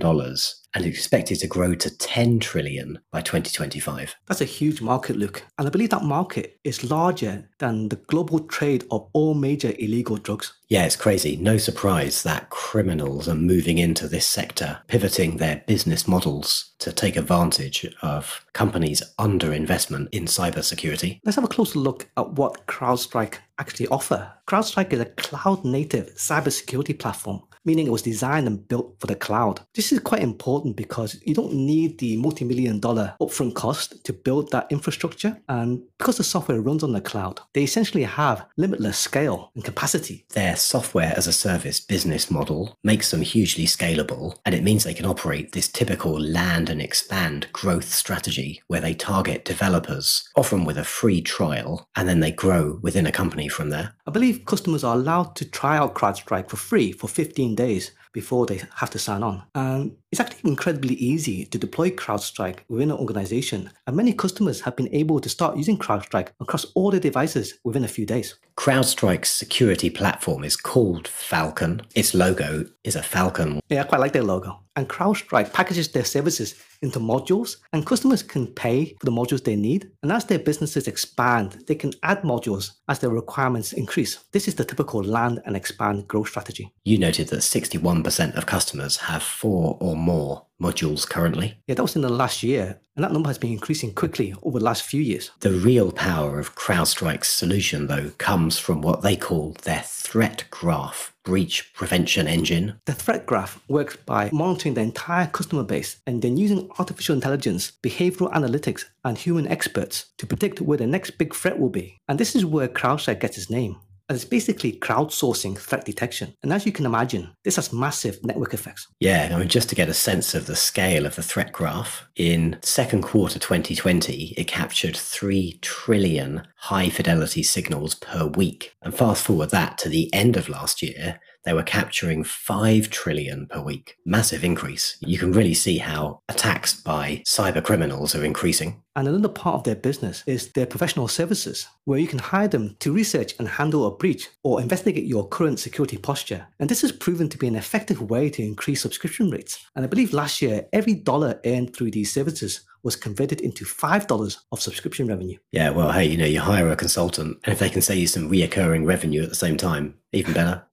and 0.76 0.86
expected 0.86 1.40
to 1.40 1.48
grow 1.48 1.76
to 1.76 1.98
10 1.98 2.40
trillion 2.40 3.00
by 3.12 3.22
2025. 3.22 4.16
That's 4.28 4.42
a 4.42 4.46
huge 4.46 4.82
market, 4.82 5.16
Luke. 5.16 5.44
And 5.58 5.68
I 5.68 5.72
believe 5.72 5.92
that 5.92 6.04
market 6.04 6.60
is 6.64 6.90
larger 6.90 7.50
than 7.60 7.73
the 7.90 7.96
global 8.08 8.40
trade 8.40 8.86
of 8.92 9.08
all 9.14 9.34
major 9.34 9.74
illegal 9.80 10.18
drugs. 10.18 10.54
Yeah, 10.70 10.86
it's 10.86 10.96
crazy. 10.96 11.36
No 11.36 11.58
surprise 11.58 12.24
that 12.24 12.50
criminals 12.50 13.28
are 13.28 13.36
moving 13.36 13.78
into 13.78 14.08
this 14.08 14.26
sector, 14.26 14.80
pivoting 14.88 15.38
their 15.38 15.64
business 15.68 16.08
models 16.08 16.74
to 16.80 16.92
take 16.92 17.16
advantage 17.16 17.86
of 18.02 18.46
companies' 18.54 19.04
underinvestment 19.20 20.10
in 20.12 20.26
cybersecurity. 20.26 21.20
Let's 21.24 21.36
have 21.36 21.46
a 21.46 21.48
closer 21.48 21.80
look 21.80 22.10
at 22.18 22.32
what 22.34 22.66
CrowdStrike 22.68 23.36
actually 23.60 23.88
offer. 23.88 24.32
CrowdStrike 24.48 24.94
is 24.94 25.00
a 25.00 25.06
cloud 25.06 25.64
native 25.64 26.16
cybersecurity 26.16 26.98
platform 26.98 27.44
meaning 27.66 27.88
it 27.88 27.92
was 27.92 28.02
designed 28.02 28.48
and 28.48 28.68
built 28.68 28.96
for 29.00 29.08
the 29.08 29.16
cloud. 29.16 29.62
This 29.74 29.92
is 29.92 30.00
quite 30.00 30.22
important 30.22 30.76
because 30.76 31.20
you 31.26 31.34
don't 31.34 31.54
need 31.54 31.98
the 32.00 32.18
multi 32.18 32.46
million 32.46 32.80
dollar 32.80 33.16
upfront 33.22 33.56
cost 33.56 34.04
to 34.06 34.14
build 34.14 34.52
that 34.52 34.68
infrastructure. 34.70 35.38
And 35.50 35.82
because 35.98 36.18
the 36.18 36.24
software 36.24 36.62
runs 36.62 36.84
on 36.84 36.94
the 36.94 37.02
cloud, 37.02 37.40
they 37.54 37.64
essentially 37.64 38.04
have 38.04 38.46
limitless 38.58 38.98
scale 38.98 39.52
and 39.56 39.64
capacity. 39.64 40.26
Their 40.30 40.56
software 40.56 41.14
as 41.16 41.28
a 41.28 41.34
service 41.34 41.80
business 41.80 42.30
model 42.30 42.78
makes 42.84 43.12
them 43.12 43.22
hugely 43.22 43.66
scalable, 43.66 44.38
and 44.46 44.54
it 44.54 44.64
means 44.64 44.84
they 44.84 44.94
can 44.94 45.06
operate 45.06 45.52
this 45.52 45.68
typical 45.68 46.20
land 46.20 46.70
and 46.70 46.82
expand 46.82 47.48
growth 47.54 47.94
strategy 47.94 48.62
where 48.68 48.82
they 48.82 48.94
target 48.94 49.46
developers, 49.46 50.30
often 50.36 50.66
with 50.66 50.78
a 50.78 50.84
free 50.84 51.22
trial, 51.22 51.88
and 51.96 52.08
then 52.08 52.20
they 52.20 52.32
grow 52.32 52.80
within 52.82 53.06
a 53.06 53.12
company 53.12 53.48
from 53.48 53.70
there. 53.70 53.94
I 54.06 54.12
believe 54.12 54.46
customers 54.46 54.84
are 54.84 54.96
allowed 54.96 55.36
to 55.38 55.50
try 55.50 55.78
out 55.78 55.96
CrowdStrike 55.96 56.50
for 56.50 56.58
free 56.58 56.92
for 56.92 57.08
15 57.08 57.53
days 57.56 57.92
before 58.14 58.46
they 58.46 58.62
have 58.76 58.90
to 58.92 59.00
sign 59.00 59.24
on. 59.24 59.44
And 59.56 59.98
it's 60.12 60.22
actually 60.22 60.50
incredibly 60.50 60.96
easy 60.96 61.46
to 61.46 61.58
deploy 61.58 61.90
CrowdStrike 61.90 62.60
within 62.70 62.92
an 62.92 62.98
organization. 62.98 63.72
And 63.88 63.96
many 63.96 64.14
customers 64.14 64.62
have 64.62 64.76
been 64.76 64.94
able 64.94 65.20
to 65.20 65.30
start 65.30 65.58
using 65.58 65.78
CrowdStrike 65.78 66.30
across 66.40 66.66
all 66.76 66.92
their 66.92 67.00
devices 67.00 67.56
within 67.64 67.84
a 67.84 67.88
few 67.88 68.06
days. 68.06 68.36
CrowdStrike's 68.56 69.32
security 69.32 69.90
platform 69.90 70.44
is 70.44 70.56
called 70.56 71.08
Falcon. 71.08 71.82
Its 71.96 72.14
logo 72.14 72.66
is 72.84 72.96
a 72.96 73.02
falcon. 73.02 73.60
Yeah, 73.70 73.82
I 73.82 73.86
quite 73.86 74.02
like 74.02 74.14
their 74.14 74.24
logo. 74.24 74.60
And 74.76 74.88
CrowdStrike 74.88 75.54
packages 75.54 75.92
their 75.92 76.06
services 76.06 76.54
into 76.84 77.00
modules, 77.00 77.58
and 77.72 77.86
customers 77.86 78.22
can 78.22 78.46
pay 78.46 78.96
for 79.00 79.06
the 79.06 79.12
modules 79.12 79.44
they 79.44 79.56
need. 79.56 79.90
And 80.04 80.12
as 80.12 80.26
their 80.26 80.40
businesses 80.40 80.88
expand, 80.88 81.64
they 81.68 81.76
can 81.76 81.94
add 82.04 82.22
modules 82.22 82.72
as 82.88 83.00
their 83.00 83.10
requirements 83.10 83.74
increase. 83.74 84.24
This 84.32 84.48
is 84.48 84.56
the 84.56 84.66
typical 84.66 85.02
land 85.02 85.42
and 85.46 85.56
expand 85.56 86.08
growth 86.08 86.30
strategy. 86.30 86.72
You 86.84 86.98
noted 86.98 87.30
that 87.30 87.40
61% 87.40 88.36
of 88.36 88.46
customers 88.46 88.98
have 88.98 89.24
four 89.24 89.78
or 89.80 89.96
more 89.96 90.46
modules 90.62 91.08
currently. 91.08 91.58
Yeah, 91.68 91.76
that 91.76 91.82
was 91.82 91.96
in 91.96 92.02
the 92.02 92.10
last 92.10 92.44
year, 92.44 92.80
and 92.96 93.04
that 93.04 93.12
number 93.12 93.30
has 93.30 93.38
been 93.38 93.52
increasing 93.52 93.94
quickly 93.94 94.34
over 94.44 94.60
the 94.60 94.66
last 94.66 94.84
few 94.84 95.02
years. 95.02 95.32
The 95.40 95.52
real 95.52 95.92
power 95.92 96.40
of 96.40 96.56
CrowdStrike's 96.56 97.28
solution, 97.28 97.88
though, 97.88 98.12
comes 98.18 98.60
from 98.60 98.82
what 98.82 99.02
they 99.02 99.16
call 99.16 99.56
their 99.64 99.84
threat 99.86 100.46
graph 100.52 101.14
breach 101.24 101.74
prevention 101.74 102.28
engine. 102.28 102.76
The 102.86 102.94
threat 102.94 103.26
graph 103.26 103.62
works 103.68 103.96
by 103.96 104.30
monitoring 104.34 104.76
the 104.76 104.82
entire 104.82 105.28
customer 105.28 105.64
base 105.64 105.98
and 106.06 106.22
then 106.22 106.38
using 106.38 106.70
artificial 106.80 107.16
intelligence, 107.16 107.72
behavioral 107.84 108.32
analytics, 108.34 108.86
and 109.04 109.18
human 109.18 109.48
experts 109.48 110.08
to 110.18 110.28
predict 110.28 110.62
where 110.62 110.78
the 110.78 110.88
next 110.88 111.12
big 111.18 111.34
threat 111.34 111.60
will 111.60 111.70
be. 111.70 112.00
And 112.08 112.20
this 112.20 112.36
is 112.36 112.46
where 112.46 112.68
CrowdStrike 112.68 113.20
gets 113.20 113.38
its 113.38 113.50
name. 113.50 113.78
And 114.10 114.18
it's 114.18 114.26
basically 114.26 114.74
crowdsourcing 114.74 115.58
threat 115.58 115.86
detection. 115.86 116.36
And 116.44 116.52
as 116.52 116.66
you 116.66 116.74
can 116.74 116.86
imagine, 116.86 117.32
this 117.46 117.56
has 117.56 117.72
massive 117.72 118.20
network 118.22 118.54
effects. 118.54 118.86
Yeah, 119.00 119.30
I 119.32 119.40
mean, 119.40 119.48
just 119.48 119.70
to 119.70 119.76
get 119.76 119.88
a 119.88 119.94
sense 119.94 120.36
of 120.36 120.46
the 120.46 120.58
scale 120.58 121.06
of 121.06 121.16
the 121.16 121.24
threat 121.24 121.54
graph, 121.54 122.06
in 122.18 122.60
second 122.62 123.04
quarter 123.04 123.40
2020, 123.40 124.34
it 124.36 124.48
captured 124.48 124.98
3 124.98 125.58
trillion 125.62 126.46
high 126.58 126.90
fidelity 126.90 127.44
signals 127.44 127.96
per 127.96 128.26
week. 128.26 128.76
And 128.82 128.94
fast 128.94 129.24
forward 129.24 129.52
that 129.52 129.78
to 129.80 129.90
the 129.90 130.14
end 130.14 130.36
of 130.36 130.50
last 130.50 130.82
year, 130.82 131.22
they 131.46 131.54
were 131.54 131.64
capturing 131.64 132.24
5 132.24 132.90
trillion 132.90 133.48
per 133.48 133.62
week. 133.62 133.98
Massive 134.06 134.44
increase. 134.44 134.98
You 135.02 135.18
can 135.18 135.32
really 135.32 135.54
see 135.54 135.78
how 135.78 136.22
attacks 136.30 136.80
by 136.80 137.24
cyber 137.26 137.64
criminals 137.64 138.16
are 138.16 138.24
increasing. 138.24 138.82
And 138.96 139.08
another 139.08 139.30
part 139.30 139.56
of 139.56 139.64
their 139.64 139.76
business 139.76 140.24
is 140.28 140.52
their 140.52 140.68
professional 140.68 141.08
services, 141.08 141.68
where 141.86 142.00
you 142.00 142.08
can 142.08 142.20
hire 142.20 142.48
them 142.48 142.76
to 142.80 142.94
research 142.94 143.34
and 143.40 143.48
handle 143.48 143.88
a 143.88 143.96
breach 143.96 144.30
or 144.44 144.62
investigate 144.62 145.06
your 145.06 145.28
current 145.28 145.60
security 145.60 145.98
posture. 145.98 146.46
And 146.60 146.70
this 146.70 146.82
has 146.82 146.92
proven 146.92 147.28
to 147.30 147.38
be 147.38 147.48
an 147.48 147.56
effective 147.56 148.02
way 148.02 148.30
to 148.30 148.44
increase 148.44 148.82
subscription 148.82 149.32
rates. 149.32 149.66
And 149.76 149.84
I 149.84 149.88
believe 149.88 150.14
last 150.14 150.42
year, 150.42 150.68
every 150.74 150.94
dollar 150.94 151.40
earned 151.44 151.76
through 151.76 151.92
these 151.92 152.14
services 152.14 152.62
was 152.84 152.96
converted 152.96 153.42
into 153.42 153.66
$5 153.66 154.38
of 154.52 154.62
subscription 154.62 155.08
revenue. 155.08 155.38
Yeah, 155.52 155.72
well, 155.72 155.92
hey, 155.92 156.06
you 156.06 156.18
know, 156.18 156.26
you 156.26 156.42
hire 156.42 156.70
a 156.70 156.76
consultant, 156.76 157.40
and 157.44 157.54
if 157.54 157.60
they 157.60 157.70
can 157.70 157.82
save 157.82 157.98
you 157.98 158.08
some 158.08 158.30
reoccurring 158.30 158.86
revenue 158.86 159.24
at 159.24 159.30
the 159.30 159.36
same 159.36 159.58
time, 159.58 159.96
even 160.12 160.34
better. 160.34 160.64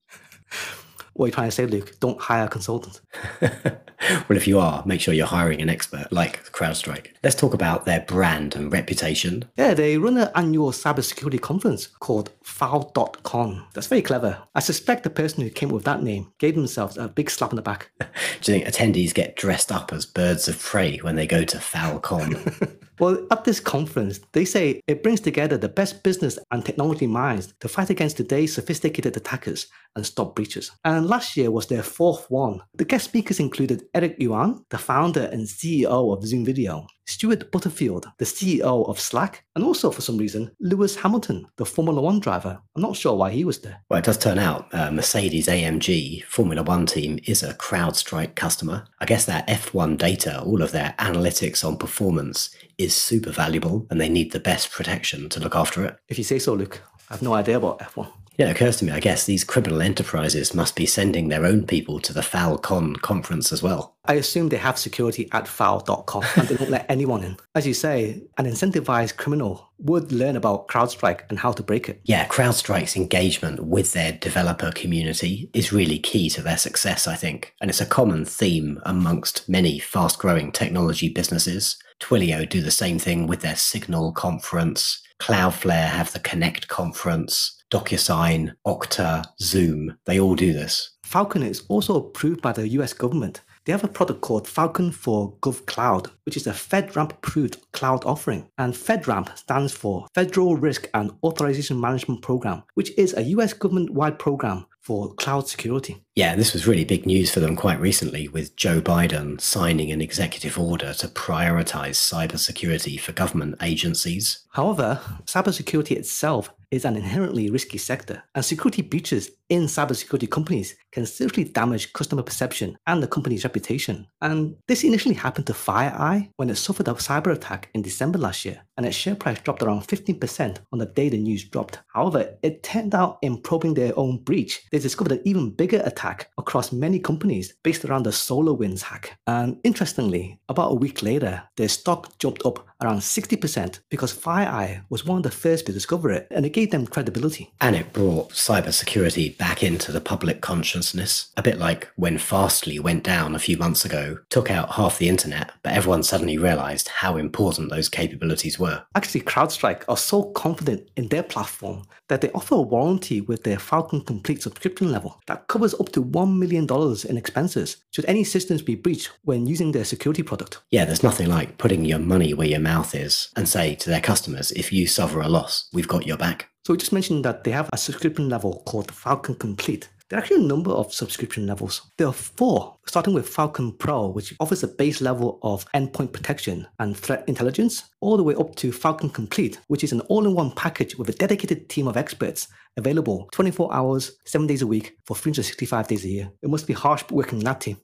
What 1.15 1.25
are 1.25 1.29
you 1.29 1.33
trying 1.33 1.49
to 1.49 1.55
say, 1.55 1.67
Luke? 1.67 1.99
Don't 2.01 2.21
hire 2.21 2.45
a 2.45 2.49
consultant. 2.49 3.01
well, 3.43 4.31
if 4.31 4.49
you 4.49 4.59
are, 4.59 4.83
make 4.87 5.01
sure 5.01 5.13
you're 5.13 5.27
hiring 5.27 5.61
an 5.61 5.69
expert 5.69 6.11
like 6.11 6.45
CrowdStrike. 6.53 7.09
Let's 7.23 7.37
talk 7.37 7.53
about 7.53 7.85
their 7.85 8.01
brand 8.01 8.57
and 8.57 8.73
reputation. 8.73 9.45
Yeah, 9.57 9.75
they 9.75 9.99
run 9.99 10.17
an 10.17 10.31
annual 10.35 10.71
cybersecurity 10.71 11.41
conference 11.41 11.89
called 11.89 12.31
Fal.Con. 12.43 13.67
That's 13.75 13.89
very 13.89 14.03
clever. 14.03 14.39
I 14.55 14.61
suspect 14.61 15.03
the 15.03 15.11
person 15.11 15.43
who 15.43 15.51
came 15.51 15.69
up 15.69 15.75
with 15.75 15.85
that 15.85 16.03
name 16.03 16.33
gave 16.39 16.55
themselves 16.55 16.97
a 16.97 17.09
big 17.09 17.29
slap 17.29 17.51
on 17.51 17.57
the 17.57 17.63
back. 17.63 17.91
Do 18.41 18.53
you 18.53 18.61
think 18.61 18.65
attendees 18.65 19.13
get 19.13 19.37
dressed 19.37 19.71
up 19.71 19.93
as 19.93 20.07
birds 20.07 20.49
of 20.49 20.59
prey 20.59 20.99
when 20.99 21.17
they 21.17 21.27
go 21.27 21.45
to 21.45 21.61
Fal.Con? 21.61 22.37
Well, 23.01 23.27
at 23.31 23.45
this 23.45 23.61
conference, 23.61 24.21
they 24.33 24.45
say 24.45 24.83
it 24.87 25.03
brings 25.03 25.21
together 25.21 25.57
the 25.57 25.71
best 25.71 26.03
business 26.03 26.39
and 26.51 26.63
technology 26.63 27.07
minds 27.07 27.55
to 27.61 27.67
fight 27.67 27.89
against 27.89 28.19
today's 28.19 28.55
sophisticated 28.55 29.17
attackers 29.17 29.69
and 29.97 30.05
stop 30.05 30.37
breaches. 30.37 30.71
And 30.85 31.07
last 31.07 31.35
year 31.35 31.51
was 31.51 31.67
their 31.67 31.83
fourth 31.83 32.31
one. 32.31 32.61
The 32.75 32.85
guest 32.85 33.07
speakers 33.07 33.41
included 33.41 33.85
Eric 33.95 34.17
Yuan, 34.19 34.67
the 34.69 34.77
founder 34.77 35.31
and 35.33 35.47
CEO 35.47 36.15
of 36.15 36.27
Zoom 36.27 36.45
Video, 36.45 36.87
Stuart 37.11 37.51
Butterfield, 37.51 38.07
the 38.19 38.25
CEO 38.25 38.89
of 38.89 39.01
Slack, 39.01 39.45
and 39.57 39.65
also 39.65 39.91
for 39.91 40.01
some 40.01 40.17
reason, 40.17 40.53
Lewis 40.61 40.95
Hamilton, 40.95 41.47
the 41.57 41.67
Formula 41.67 42.01
One 42.01 42.21
driver. 42.21 42.61
I'm 42.77 42.83
not 42.83 42.97
sure 42.97 43.17
why 43.17 43.33
he 43.33 43.45
was 43.45 43.61
there. 43.61 43.83
Well, 43.91 43.99
it 43.99 44.05
does 44.05 44.17
turn 44.17 44.39
out 44.39 44.73
uh, 44.73 44.93
Mercedes 44.93 45.49
AMG 45.49 46.25
Formula 46.25 46.63
One 46.63 46.87
team 46.87 47.19
is 47.25 47.43
a 47.43 47.55
CrowdStrike 47.55 48.37
customer. 48.37 48.87
I 49.01 49.07
guess 49.07 49.25
their 49.25 49.43
F1 49.49 49.99
data, 49.99 50.41
all 50.41 50.63
of 50.63 50.71
their 50.71 50.95
analytics 50.99 51.65
on 51.65 51.77
performance, 51.77 52.51
is 52.79 52.95
super 52.95 53.33
valuable 53.33 53.87
and 53.91 54.01
they 54.01 54.09
need 54.09 54.31
the 54.31 54.41
best 54.41 54.71
protection 54.71 55.29
to 55.31 55.41
look 55.41 55.57
after 55.57 55.85
it. 55.85 55.97
If 56.09 56.17
you 56.17 56.25
say 56.25 56.39
so, 56.39 56.55
Luke. 56.55 56.81
I 57.11 57.15
have 57.15 57.23
no 57.23 57.35
idea 57.35 57.57
about 57.57 57.81
F1. 57.81 58.09
Yeah, 58.41 58.49
it 58.49 58.53
occurs 58.53 58.79
to 58.79 58.87
me, 58.87 58.93
I 58.93 59.01
guess 59.01 59.27
these 59.27 59.45
criminal 59.45 59.83
enterprises 59.83 60.55
must 60.55 60.75
be 60.75 60.87
sending 60.87 61.29
their 61.29 61.45
own 61.45 61.67
people 61.67 62.01
to 62.01 62.15
the 62.15 62.23
FALCON 62.23 63.03
conference 63.03 63.53
as 63.53 63.63
well. 63.63 63.97
I 64.07 64.15
assume 64.15 64.49
they 64.49 64.57
have 64.57 64.79
security 64.79 65.29
at 65.33 65.47
Fal.Con 65.47 66.25
and 66.37 66.49
they 66.49 66.57
don't 66.57 66.71
let 66.71 66.87
anyone 66.89 67.23
in. 67.23 67.37
As 67.55 67.67
you 67.67 67.75
say, 67.75 68.23
an 68.39 68.47
incentivized 68.47 69.19
criminal 69.19 69.71
would 69.81 70.11
learn 70.11 70.37
about 70.37 70.69
CrowdStrike 70.69 71.29
and 71.29 71.39
how 71.39 71.53
to 71.53 71.63
break 71.63 71.91
it. 71.91 72.01
Yeah, 72.05 72.27
CrowdStrike's 72.29 72.97
engagement 72.97 73.67
with 73.67 73.93
their 73.93 74.13
developer 74.13 74.73
community 74.73 75.51
is 75.53 75.71
really 75.71 75.99
key 75.99 76.31
to 76.31 76.41
their 76.41 76.57
success, 76.57 77.07
I 77.07 77.17
think. 77.17 77.53
And 77.61 77.69
it's 77.69 77.83
a 77.83 77.85
common 77.85 78.25
theme 78.25 78.81
amongst 78.87 79.51
many 79.51 79.79
fast 79.79 80.19
growing 80.19 80.51
technology 80.51 81.11
businesses. 81.11 81.77
Twilio 82.01 82.49
do 82.49 82.63
the 82.63 82.71
same 82.71 82.99
thing 82.99 83.27
with 83.27 83.43
their 83.43 83.57
Signal 83.57 84.13
conference. 84.13 85.03
Cloudflare 85.19 85.89
have 85.89 86.15
the 86.15 86.21
Connect 86.21 86.69
conference. 86.69 87.60
DocuSign, 87.71 88.55
Okta, 88.67 89.25
Zoom, 89.41 89.97
they 90.05 90.19
all 90.19 90.35
do 90.35 90.53
this. 90.53 90.97
Falcon 91.05 91.43
is 91.43 91.65
also 91.69 91.97
approved 91.97 92.43
by 92.43 92.53
the 92.53 92.69
US 92.69 92.93
government. 92.93 93.43
They 93.65 93.73
have 93.73 93.85
a 93.85 93.89
product 93.89 94.23
called 94.23 94.49
Falcon 94.49 94.91
for 94.91 95.35
GovCloud, 95.43 96.11
which 96.25 96.37
is 96.37 96.47
a 96.47 96.53
FedRAMP 96.53 97.13
approved 97.13 97.59
cloud 97.73 98.05
offering. 98.05 98.49
And 98.59 98.75
FedRAMP 98.75 99.37
stands 99.37 99.73
for 99.73 100.07
Federal 100.15 100.57
Risk 100.57 100.89
and 100.95 101.13
Authorization 101.23 101.81
Management 101.81 102.23
Program, 102.23 102.63
which 102.75 102.97
is 102.99 103.15
a 103.15 103.23
US 103.23 103.53
government 103.53 103.91
wide 103.91 104.19
program 104.19 104.67
for 104.81 105.15
cloud 105.15 105.47
security. 105.47 106.03
Yeah, 106.21 106.37
this 106.37 106.53
was 106.53 106.67
really 106.67 106.85
big 106.85 107.07
news 107.07 107.33
for 107.33 107.41
them 107.41 107.57
quite 107.57 107.81
recently 107.81 108.29
with 108.29 108.55
Joe 108.55 108.83
Biden 108.83 109.41
signing 109.41 109.91
an 109.91 110.03
executive 110.03 110.59
order 110.59 110.93
to 110.93 111.09
prioritize 111.09 111.97
cybersecurity 111.97 113.01
for 113.01 113.13
government 113.13 113.55
agencies. 113.63 114.45
However, 114.51 115.01
cybersecurity 115.25 115.93
itself 115.93 116.53
is 116.71 116.85
an 116.85 116.97
inherently 116.97 117.51
risky 117.51 117.79
sector, 117.79 118.23
and 118.35 118.45
security 118.45 118.83
breaches 118.83 119.31
in 119.49 119.63
cybersecurity 119.63 120.31
companies 120.31 120.77
can 120.93 121.05
seriously 121.05 121.45
damage 121.45 121.93
customer 121.93 122.23
perception 122.23 122.77
and 122.87 123.03
the 123.03 123.09
company's 123.09 123.45
reputation. 123.45 124.07
And 124.21 124.57
this 124.69 124.85
initially 124.85 125.17
happened 125.17 125.47
to 125.49 125.53
FireEye 125.53 126.31
when 126.37 126.51
it 126.51 126.57
suffered 126.57 126.87
a 126.87 126.95
cyber 126.95 127.33
attack 127.33 127.71
in 127.75 127.83
December 127.83 128.19
last 128.19 128.45
year, 128.45 128.63
and 128.77 128.87
its 128.87 128.97
share 128.97 129.17
price 129.17 129.41
dropped 129.41 129.63
around 129.63 129.83
15% 129.83 130.59
on 130.73 130.79
the 130.79 130.87
day 130.87 131.09
the 131.09 131.19
news 131.19 131.45
dropped. 131.45 131.81
However, 131.93 132.37
it 132.43 132.63
turned 132.63 132.95
out 132.95 133.19
in 133.23 133.41
probing 133.41 133.75
their 133.75 133.99
own 133.99 134.19
breach, 134.19 134.63
they 134.71 134.79
discovered 134.79 135.13
an 135.13 135.23
even 135.25 135.51
bigger 135.51 135.83
attack 135.85 136.10
across 136.39 136.73
many 136.73 136.99
companies 136.99 137.55
based 137.63 137.85
around 137.85 138.05
the 138.05 138.11
SolarWinds 138.11 138.83
hack. 138.83 139.19
And 139.27 139.59
interestingly, 139.65 140.41
about 140.49 140.73
a 140.73 140.75
week 140.75 141.03
later, 141.03 141.43
their 141.57 141.69
stock 141.69 142.19
jumped 142.19 142.45
up 142.45 142.67
around 142.81 142.99
60% 142.99 143.81
because 143.89 144.17
FireEye 144.17 144.83
was 144.89 145.05
one 145.05 145.19
of 145.19 145.23
the 145.23 145.31
first 145.31 145.67
to 145.67 145.73
discover 145.73 146.11
it, 146.11 146.27
and 146.31 146.47
it 146.47 146.51
gave 146.51 146.71
them 146.71 146.87
credibility. 146.87 147.53
And 147.61 147.77
it 147.77 147.93
brought 147.93 148.31
cybersecurity 148.31 149.37
back 149.37 149.63
into 149.63 149.93
the 149.93 150.01
public 150.01 150.41
consciousness, 150.41 151.33
a 151.37 151.43
bit 151.43 151.59
like 151.59 151.89
when 151.97 152.19
Fastly 152.19 152.79
went 152.79 153.05
down 153.05 153.35
a 153.35 153.39
few 153.39 153.57
months 153.57 153.85
ago, 153.85 154.19
took 154.29 154.51
out 154.51 154.73
half 154.73 154.99
the 154.99 155.09
internet, 155.09 155.53
but 155.63 155.73
everyone 155.73 156.03
suddenly 156.03 156.39
realized 156.39 156.89
how 156.89 157.17
important 157.17 157.71
those 157.71 157.89
capabilities 157.89 158.59
were. 158.59 158.85
Actually, 158.95 159.21
CrowdStrike 159.23 159.85
are 159.89 159.97
so 159.97 160.25
confident 160.33 160.89
in 160.97 161.09
their 161.09 161.23
platform 161.23 161.83
that 162.09 162.21
they 162.21 162.31
offer 162.33 162.57
a 162.57 162.61
warranty 162.61 163.21
with 163.21 163.45
their 163.45 163.59
Falcon 163.59 164.01
Complete 164.03 164.43
subscription 164.43 164.91
level 164.91 165.21
that 165.27 165.47
covers 165.49 165.75
up 165.75 165.91
to 165.91 166.03
$1 166.03 166.39
million 166.39 166.67
in 167.09 167.17
expenses 167.17 167.77
should 167.93 168.05
any 168.07 168.25
systems 168.25 168.63
be 168.63 168.75
breached 168.75 169.11
when 169.23 169.47
using 169.47 169.73
their 169.73 169.85
security 169.85 170.23
product. 170.23 170.61
Yeah, 170.71 170.85
there's 170.85 171.03
nothing 171.03 171.29
like 171.29 171.59
putting 171.59 171.85
your 171.85 171.99
money 171.99 172.35
where 172.35 172.49
your 172.49 172.61
mouth 172.61 172.70
is 172.95 173.31
and 173.37 173.49
say 173.49 173.75
to 173.75 173.91
their 173.91 174.01
customers, 174.01 174.53
if 174.53 174.73
you 174.73 174.87
suffer 174.87 175.21
a 175.21 175.29
loss, 175.29 175.69
we've 175.73 175.89
got 175.89 176.07
your 176.07 176.17
back. 176.17 176.49
So 176.65 176.73
we 176.73 176.79
just 176.79 176.93
mentioned 176.93 177.25
that 177.25 177.45
they 177.45 177.51
have 177.51 177.69
a 177.73 177.77
subscription 177.77 178.29
level 178.29 178.63
called 178.67 178.93
Falcon 178.93 179.35
Complete. 179.35 179.89
There 180.09 180.19
are 180.19 180.23
actually 180.23 180.45
a 180.45 180.49
number 180.49 180.71
of 180.71 180.93
subscription 180.93 181.47
levels. 181.47 181.83
There 181.97 182.07
are 182.07 182.13
four, 182.13 182.77
starting 182.91 183.15
with 183.15 183.29
Falcon 183.29 183.71
Pro, 183.71 184.09
which 184.09 184.35
offers 184.41 184.65
a 184.65 184.69
base 184.69 185.01
level 185.01 185.39
of 185.45 185.65
endpoint 185.77 186.13
protection 186.13 186.67
and 186.81 186.97
threat 186.97 187.23
intelligence, 187.29 187.85
all 188.01 188.17
the 188.17 188.25
way 188.25 188.35
up 188.35 188.57
to 188.57 188.73
Falcon 188.73 189.09
Complete, 189.09 189.61
which 189.69 189.85
is 189.85 189.93
an 189.93 190.01
all 190.09 190.27
in 190.27 190.35
one 190.35 190.51
package 190.51 190.97
with 190.97 191.09
a 191.09 191.13
dedicated 191.13 191.69
team 191.69 191.87
of 191.87 191.97
experts 191.97 192.49
available 192.77 193.29
24 193.33 193.73
hours, 193.73 194.13
7 194.25 194.47
days 194.47 194.63
a 194.63 194.67
week 194.67 194.97
for 195.05 195.15
365 195.15 195.87
days 195.87 196.05
a 196.05 196.09
year. 196.09 196.31
It 196.43 196.51
must 196.51 196.67
be 196.67 196.73
harsh 196.73 197.05
working 197.11 197.39
in 197.39 197.45
that 197.45 197.61
team. 197.61 197.77